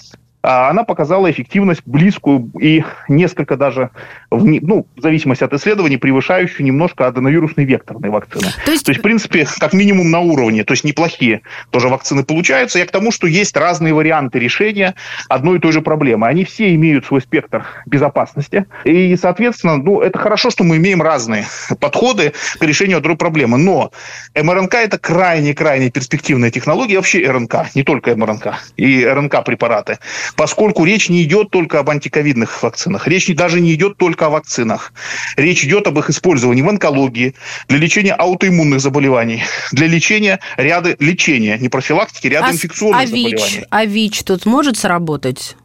А 0.49 0.69
она 0.69 0.85
показала 0.85 1.29
эффективность 1.29 1.81
близкую 1.85 2.49
и 2.57 2.81
несколько 3.09 3.57
даже, 3.57 3.89
в, 4.31 4.45
ну, 4.45 4.87
в 4.95 5.01
зависимости 5.01 5.43
от 5.43 5.51
исследований, 5.51 5.97
превышающую 5.97 6.65
немножко 6.65 7.05
аденовирусной 7.05 7.65
векторной 7.65 8.09
вакцины. 8.09 8.47
То 8.63 8.71
есть... 8.71 8.85
то 8.85 8.91
есть, 8.91 9.01
в 9.01 9.03
принципе, 9.03 9.45
как 9.59 9.73
минимум 9.73 10.09
на 10.09 10.21
уровне, 10.21 10.63
то 10.63 10.71
есть 10.71 10.85
неплохие 10.85 11.41
тоже 11.69 11.89
вакцины 11.89 12.23
получаются. 12.23 12.79
Я 12.79 12.85
к 12.85 12.91
тому, 12.91 13.11
что 13.11 13.27
есть 13.27 13.57
разные 13.57 13.93
варианты 13.93 14.39
решения 14.39 14.95
одной 15.27 15.57
и 15.57 15.59
той 15.59 15.73
же 15.73 15.81
проблемы. 15.81 16.27
Они 16.27 16.45
все 16.45 16.73
имеют 16.75 17.05
свой 17.05 17.19
спектр 17.19 17.65
безопасности. 17.85 18.67
И, 18.85 19.17
соответственно, 19.17 19.75
ну, 19.75 19.99
это 19.99 20.17
хорошо, 20.17 20.49
что 20.49 20.63
мы 20.63 20.77
имеем 20.77 21.01
разные 21.01 21.43
подходы 21.81 22.31
к 22.57 22.63
решению 22.63 22.99
одной 22.99 23.17
проблемы. 23.17 23.57
Но 23.57 23.91
МРНК– 24.33 24.73
это 24.75 24.97
крайне-крайне 24.97 25.91
перспективная 25.91 26.51
технология, 26.51 26.95
вообще 26.95 27.29
РНК, 27.29 27.75
не 27.75 27.83
только 27.83 28.15
МРНК, 28.15 28.53
и 28.77 29.03
РНК-препараты 29.03 29.97
поскольку 30.37 30.85
речь 30.85 31.09
не 31.09 31.23
идет 31.23 31.49
только 31.49 31.79
об 31.79 31.89
антиковидных 31.89 32.63
вакцинах, 32.63 33.07
речь 33.07 33.27
даже 33.35 33.59
не 33.59 33.73
идет 33.73 33.97
только 33.97 34.27
о 34.27 34.29
вакцинах. 34.29 34.93
Речь 35.35 35.65
идет 35.65 35.87
об 35.87 35.99
их 35.99 36.09
использовании 36.09 36.61
в 36.61 36.69
онкологии, 36.69 37.33
для 37.67 37.79
лечения 37.79 38.13
аутоиммунных 38.13 38.79
заболеваний, 38.79 39.43
для 39.71 39.87
лечения 39.87 40.39
ряда 40.55 40.95
лечения, 40.99 41.57
не 41.57 41.67
профилактики, 41.67 42.27
ряда 42.27 42.47
а, 42.47 42.51
инфекционных 42.51 43.01
а 43.01 43.07
заболеваний. 43.07 43.65
А 43.69 43.85
ВИЧ 43.85 44.23
тут 44.23 44.45
может 44.45 44.77
сработать? 44.77 45.57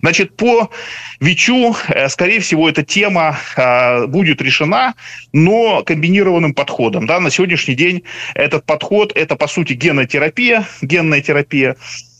Значит, 0.00 0.36
по 0.36 0.70
ВИЧу, 1.18 1.74
э, 1.88 2.08
скорее 2.08 2.38
всего, 2.38 2.68
эта 2.68 2.84
тема 2.84 3.36
э, 3.56 4.06
будет 4.06 4.40
решена, 4.40 4.94
но 5.32 5.82
комбинированным 5.82 6.54
подходом. 6.54 7.06
Да? 7.06 7.18
На 7.18 7.30
сегодняшний 7.30 7.74
день 7.74 8.04
этот 8.34 8.64
подход– 8.64 9.10
это, 9.16 9.34
по 9.34 9.48
сути, 9.48 9.72
генотерапия, 9.72 10.68
генная 10.82 11.20
терапия, 11.20 11.74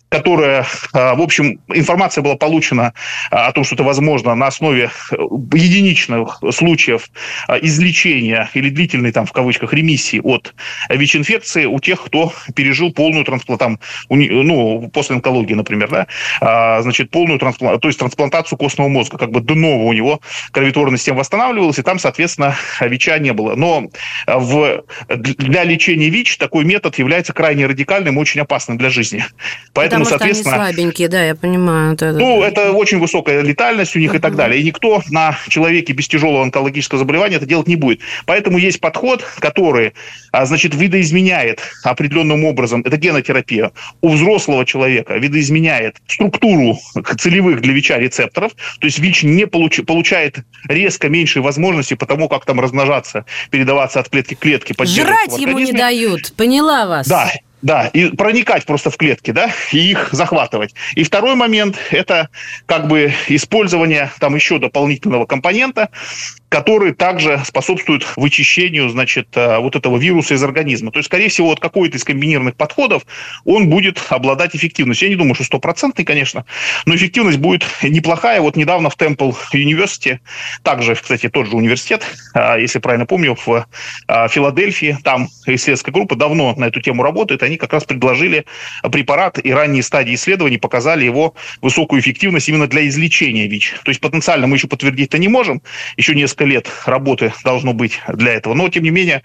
которая, 0.09 0.67
а, 0.93 1.15
в 1.15 1.21
общем, 1.21 1.61
информация 1.69 2.23
была 2.23 2.37
получена 2.37 2.95
а, 3.31 3.49
о 3.49 3.53
том, 3.53 3.65
что 3.65 3.75
это 3.75 3.85
возможно 3.85 4.35
на 4.35 4.47
основе 4.47 4.91
э, 5.11 5.17
единичных 5.55 6.41
случаев 6.51 7.11
а, 7.47 7.59
излечения 7.59 8.49
или 8.55 8.71
длительной, 8.71 9.13
там, 9.13 9.27
в 9.27 9.33
кавычках, 9.33 9.73
ремиссии 9.73 10.21
от 10.23 10.55
ВИЧ-инфекции 10.89 11.67
у 11.67 11.79
тех, 11.81 12.03
кто 12.03 12.33
пережил 12.55 12.93
полную 12.93 13.25
трансплантацию, 13.25 13.79
ну, 14.09 14.89
после 14.93 15.17
онкологии, 15.17 15.55
например, 15.55 15.89
да, 16.41 16.81
значит, 16.83 17.11
полную 17.11 17.39
трансплантацию, 17.39 17.81
то 17.81 17.89
есть 17.89 17.99
трансплантацию 17.99 18.59
костного 18.59 18.89
мозга, 18.89 19.19
как 19.19 19.31
бы 19.31 19.41
до 19.41 19.55
нового 19.55 19.89
у 19.89 19.93
него 19.93 20.21
кровотворная 20.53 20.99
система 20.99 21.19
восстанавливалась, 21.19 21.79
и 21.79 21.83
там, 21.83 21.99
соответственно, 21.99 22.57
ВИЧа 22.81 23.19
не 23.19 23.33
было. 23.33 23.57
Но 23.57 23.89
в, 24.27 24.85
для 25.09 25.65
лечения 25.65 26.09
ВИЧ 26.09 26.39
такой 26.39 26.65
метод 26.65 26.99
является 26.99 27.33
крайне 27.33 27.67
радикальным 27.67 28.17
и 28.17 28.21
очень 28.21 28.41
опасным 28.41 28.79
для 28.79 28.91
жизни. 28.91 29.25
Поэтому 29.73 29.98
потому 29.99 30.07
что 30.07 30.19
соответственно... 30.19 30.65
они 30.65 30.75
слабенькие, 30.75 31.09
да, 31.09 31.25
я 31.25 31.35
понимаю. 31.35 31.95
Это, 31.95 32.13
ну, 32.13 32.43
это 32.43 32.73
очень 32.73 32.99
высокая 32.99 33.43
летальность 33.43 33.97
у 33.97 33.99
них 33.99 34.13
uh-huh. 34.13 34.19
и 34.19 34.21
так 34.21 34.37
далее. 34.37 34.61
И 34.61 34.65
никто 34.65 35.03
на 35.11 35.39
человеке 35.49 35.93
без 35.93 36.09
тяжелого 36.09 36.43
онкологического 36.43 36.99
заболевания 36.99 37.37
это 37.37 37.47
делать 37.47 37.69
не 37.69 37.77
будет. 37.77 38.01
Поэтому 38.27 38.59
есть 38.59 38.81
подход, 38.81 39.25
который, 39.39 39.95
а, 40.33 40.47
значит, 40.47 40.75
видоизменяет 40.75 41.61
определенным 41.85 42.45
образом, 42.45 42.83
это 42.85 42.97
генотерапия, 42.97 43.73
у 44.01 44.11
взрослого 44.11 44.65
человека 44.65 45.17
видоизменяет 45.17 45.97
структуру 46.07 46.79
целевых 47.19 47.61
для 47.61 47.73
ВИЧа 47.73 47.99
рецепторов, 47.99 48.53
то 48.81 48.87
есть 48.87 48.99
ВИЧ 48.99 49.25
не 49.25 49.47
получ, 49.47 49.81
получает 49.85 50.39
резко 50.69 51.09
меньшие 51.09 51.43
возможности 51.43 51.95
по 51.95 52.07
тому, 52.07 52.29
как 52.29 52.45
там 52.45 52.61
размножаться, 52.61 53.25
передаваться 53.51 54.01
от 54.01 54.09
клетки 54.09 54.35
к 54.35 54.39
клетке. 54.39 54.75
Жрать 54.85 55.39
ему 55.39 55.59
не 55.59 55.73
дают, 55.73 56.33
поняла 56.37 56.87
вас. 56.87 57.07
Да, 57.09 57.31
да, 57.63 57.89
и 57.89 58.11
проникать 58.11 58.67
просто 58.67 58.91
в 58.91 58.97
клетки, 58.97 59.31
да, 59.31 59.51
и 59.73 59.91
их 59.91 60.11
захватывать. 60.13 60.75
И 60.95 61.05
второй 61.05 61.35
момент– 61.35 61.77
это 61.91 62.29
как 62.67 62.89
бы 62.89 63.13
использование 63.29 64.11
там 64.21 64.35
еще 64.35 64.59
дополнительного 64.59 65.27
компонента, 65.27 65.91
который 66.49 66.93
также 66.93 67.43
способствует 67.45 68.07
вычищению, 68.17 68.89
значит, 68.89 69.29
э, 69.37 69.59
вот 69.59 69.77
этого 69.77 69.99
вируса 69.99 70.35
из 70.35 70.43
организма. 70.43 70.91
То 70.91 70.99
есть, 70.99 71.09
скорее 71.09 71.29
всего, 71.29 71.49
вот 71.49 71.61
какой-то 71.61 71.97
из 71.97 72.05
комбинированных 72.05 72.57
подходов, 72.57 73.05
он 73.45 73.69
будет 73.69 74.03
обладать 74.09 74.57
эффективностью. 74.57 75.09
Я 75.09 75.15
не 75.15 75.19
думаю, 75.19 75.35
что 75.35 75.45
стопроцентный, 75.45 76.05
конечно, 76.05 76.45
но 76.87 76.95
эффективность 76.95 77.39
будет 77.39 77.67
неплохая. 77.83 78.41
Вот 78.41 78.57
недавно 78.57 78.89
в 78.89 78.97
Temple 78.97 79.37
University, 79.53 80.19
также, 80.63 80.95
кстати, 80.95 81.29
тот 81.29 81.49
же 81.49 81.57
университет, 81.57 82.03
э, 82.35 82.57
если 82.61 82.79
правильно 82.79 83.07
помню, 83.07 83.37
в 83.45 83.67
э, 84.09 84.29
Филадельфии, 84.29 84.99
там 85.05 85.29
исследовательская 85.47 85.93
группа 85.93 86.17
давно 86.17 86.55
на 86.57 86.67
эту 86.67 86.81
тему 86.81 87.03
работает, 87.03 87.43
они 87.43 87.57
как 87.57 87.73
раз 87.73 87.85
предложили 87.85 88.47
препарат, 88.91 89.39
и 89.39 89.53
ранние 89.53 89.83
стадии 89.83 90.15
исследований 90.15 90.59
показали 90.59 91.05
его 91.05 91.35
высокую 91.61 92.01
эффективность 92.01 92.49
именно 92.49 92.67
для 92.67 92.87
излечения 92.89 93.47
ВИЧ. 93.49 93.81
То 93.85 93.91
есть 93.91 94.01
потенциально 94.01 94.47
мы 94.47 94.57
еще 94.57 94.67
подтвердить 94.67 95.09
это 95.09 95.19
не 95.19 95.29
можем, 95.29 95.63
еще 95.97 96.15
несколько 96.15 96.38
несколько 96.39 96.45
лет 96.45 96.71
работы 96.87 97.33
должно 97.45 97.73
быть 97.73 98.01
для 98.13 98.35
этого. 98.35 98.55
Но, 98.55 98.69
тем 98.69 98.85
не 98.85 98.91
менее, 98.91 99.23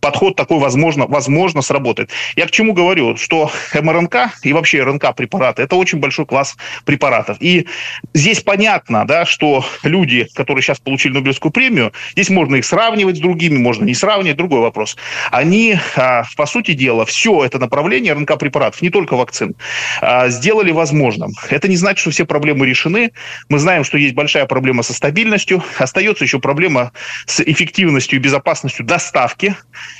подход 0.00 0.36
такой, 0.36 0.58
возможно, 0.58 1.06
возможно 1.06 1.62
сработает. 1.62 2.10
Я 2.36 2.46
к 2.46 2.50
чему 2.50 2.72
говорю, 2.72 3.16
что 3.16 3.50
МРНК 3.74 4.16
и 4.42 4.52
вообще 4.52 4.82
РНК-препараты– 4.82 5.62
это 5.64 5.76
очень 5.76 5.98
большой 5.98 6.26
класс 6.26 6.56
препаратов. 6.84 7.36
И 7.40 7.66
здесь 8.14 8.40
понятно, 8.40 9.06
да, 9.06 9.24
что 9.26 9.64
люди, 9.82 10.26
которые 10.34 10.62
сейчас 10.62 10.78
получили 10.80 11.14
Нобелевскую 11.14 11.52
премию, 11.52 11.92
здесь 12.12 12.30
можно 12.30 12.56
их 12.56 12.64
сравнивать 12.64 13.16
с 13.16 13.20
другими, 13.20 13.58
можно 13.58 13.84
не 13.84 13.94
сравнивать, 13.94 14.36
другой 14.36 14.60
вопрос. 14.60 14.96
Они, 15.30 15.78
а, 15.96 16.24
по 16.36 16.46
сути 16.46 16.72
дела, 16.72 17.04
все 17.04 17.44
это 17.44 17.58
направление 17.58 18.14
РНК-препаратов, 18.14 18.82
не 18.82 18.90
только 18.90 19.16
вакцин, 19.16 19.54
а, 20.00 20.28
сделали 20.28 20.72
возможным. 20.72 21.32
Это 21.50 21.68
не 21.68 21.76
значит, 21.76 22.00
что 22.00 22.10
все 22.10 22.24
проблемы 22.24 22.66
решены. 22.66 23.12
Мы 23.48 23.58
знаем, 23.58 23.84
что 23.84 23.98
есть 23.98 24.14
большая 24.14 24.46
проблема 24.46 24.82
со 24.82 24.92
стабильностью. 24.92 25.62
Остается 25.78 26.24
еще 26.24 26.38
проблема 26.38 26.55
проблема 26.56 26.92
с 27.26 27.40
эффективностью 27.40 28.18
и 28.18 28.22
безопасностью 28.22 28.86
доставки 28.86 29.56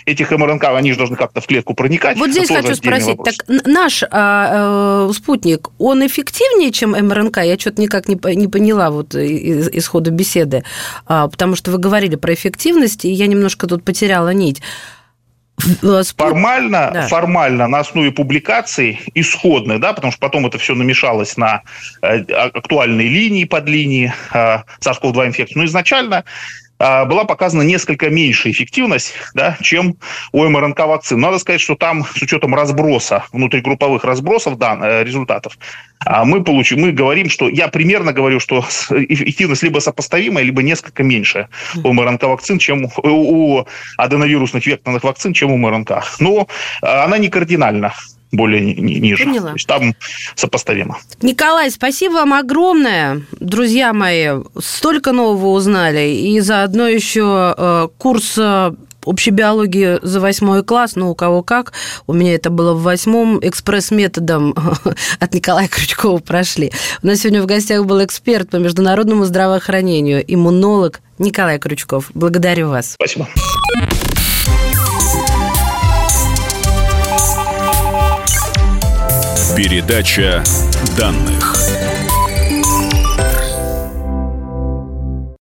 этих 0.06 0.30
МРНК. 0.30 0.64
Они 0.64 0.90
же 0.92 0.96
должны 0.96 1.14
как-то 1.14 1.42
в 1.42 1.46
клетку 1.46 1.74
проникать. 1.74 2.16
Вот 2.16 2.30
здесь 2.30 2.48
хочу 2.48 2.74
спросить, 2.74 3.18
вопрос. 3.18 3.36
так 3.36 3.66
наш 3.66 4.02
а, 4.10 5.08
э, 5.10 5.12
спутник, 5.12 5.68
он 5.78 6.06
эффективнее, 6.06 6.72
чем 6.72 6.92
МРНК? 6.92 7.38
Я 7.44 7.58
что-то 7.58 7.82
никак 7.82 8.08
не, 8.08 8.18
не 8.34 8.48
поняла 8.48 8.90
вот 8.90 9.14
из, 9.14 9.68
из 9.68 9.86
хода 9.86 10.10
беседы, 10.10 10.64
а, 11.06 11.28
потому 11.28 11.56
что 11.56 11.70
вы 11.70 11.76
говорили 11.76 12.16
про 12.16 12.32
эффективность, 12.32 13.04
и 13.04 13.10
я 13.10 13.26
немножко 13.26 13.66
тут 13.66 13.84
потеряла 13.84 14.30
нить. 14.30 14.62
Формально, 16.16 16.90
да. 16.92 17.08
формально 17.08 17.66
на 17.68 17.78
основе 17.78 18.12
публикаций 18.12 19.00
исходных, 19.14 19.80
да, 19.80 19.92
потому 19.92 20.12
что 20.12 20.20
потом 20.20 20.46
это 20.46 20.58
все 20.58 20.74
намешалось 20.74 21.36
на 21.36 21.62
э, 22.02 22.20
актуальные 22.32 23.08
линии 23.08 23.44
под 23.44 23.68
линии 23.68 24.12
э, 24.32 24.58
SARS-CoV-2 24.80 25.26
инфекции. 25.28 25.58
Но 25.58 25.64
изначально 25.64 26.18
а, 26.18 26.24
была 26.78 27.24
показана 27.24 27.62
несколько 27.62 28.10
меньшая 28.10 28.52
эффективность, 28.52 29.14
да, 29.34 29.56
чем 29.62 29.96
у 30.32 30.44
МРНК 30.44 30.80
вакцин. 30.80 31.20
Надо 31.20 31.38
сказать, 31.38 31.60
что 31.60 31.74
там 31.74 32.04
с 32.04 32.20
учетом 32.22 32.54
разброса, 32.54 33.24
внутригрупповых 33.32 34.04
разбросов 34.04 34.58
дан, 34.58 34.82
э, 34.82 35.04
результатов, 35.04 35.56
а, 36.04 36.24
мы, 36.24 36.44
получим, 36.44 36.80
мы 36.80 36.92
говорим, 36.92 37.30
что 37.30 37.48
я 37.48 37.68
примерно 37.68 38.12
говорю, 38.12 38.40
что 38.40 38.64
эффективность 38.90 39.62
либо 39.62 39.78
сопоставимая, 39.78 40.44
либо 40.44 40.62
несколько 40.62 41.02
меньше 41.02 41.48
у 41.82 41.92
МРНК 41.92 42.24
вакцин, 42.24 42.58
чем 42.58 42.88
у 43.02 43.66
аденовирусных 43.96 44.64
векторных 44.66 45.02
вакцин, 45.04 45.32
чем 45.32 45.52
у 45.52 45.56
МРНК. 45.56 46.04
Но 46.20 46.46
а, 46.82 47.04
она 47.04 47.18
не 47.18 47.28
кардинальна 47.28 47.94
более 48.32 48.74
ниже. 48.74 49.24
Поняла. 49.24 49.48
То 49.48 49.54
есть 49.54 49.66
там 49.66 49.94
сопоставимо. 50.34 50.98
Николай, 51.22 51.70
спасибо 51.70 52.14
вам 52.14 52.34
огромное, 52.34 53.22
друзья 53.38 53.92
мои. 53.92 54.28
Столько 54.58 55.12
нового 55.12 55.48
узнали. 55.48 56.10
И 56.10 56.40
заодно 56.40 56.88
еще 56.88 57.54
э, 57.56 57.88
курс 57.98 58.34
э, 58.36 58.72
общей 59.06 59.30
биологии 59.30 59.98
за 60.02 60.20
восьмой 60.20 60.62
класс, 60.62 60.96
ну, 60.96 61.10
у 61.10 61.14
кого 61.14 61.42
как. 61.42 61.72
У 62.06 62.12
меня 62.12 62.34
это 62.34 62.50
было 62.50 62.74
в 62.74 62.82
восьмом. 62.82 63.38
Экспресс-методом 63.40 64.54
от 65.18 65.34
Николая 65.34 65.68
Крючкова 65.68 66.18
прошли. 66.18 66.72
У 67.02 67.06
нас 67.06 67.20
сегодня 67.20 67.42
в 67.42 67.46
гостях 67.46 67.86
был 67.86 68.04
эксперт 68.04 68.50
по 68.50 68.56
международному 68.56 69.24
здравоохранению, 69.24 70.22
иммунолог 70.26 71.00
Николай 71.18 71.58
Крючков. 71.58 72.10
Благодарю 72.12 72.68
вас. 72.68 72.94
Спасибо. 72.94 73.28
Передача 79.56 80.44
данных. 80.98 81.55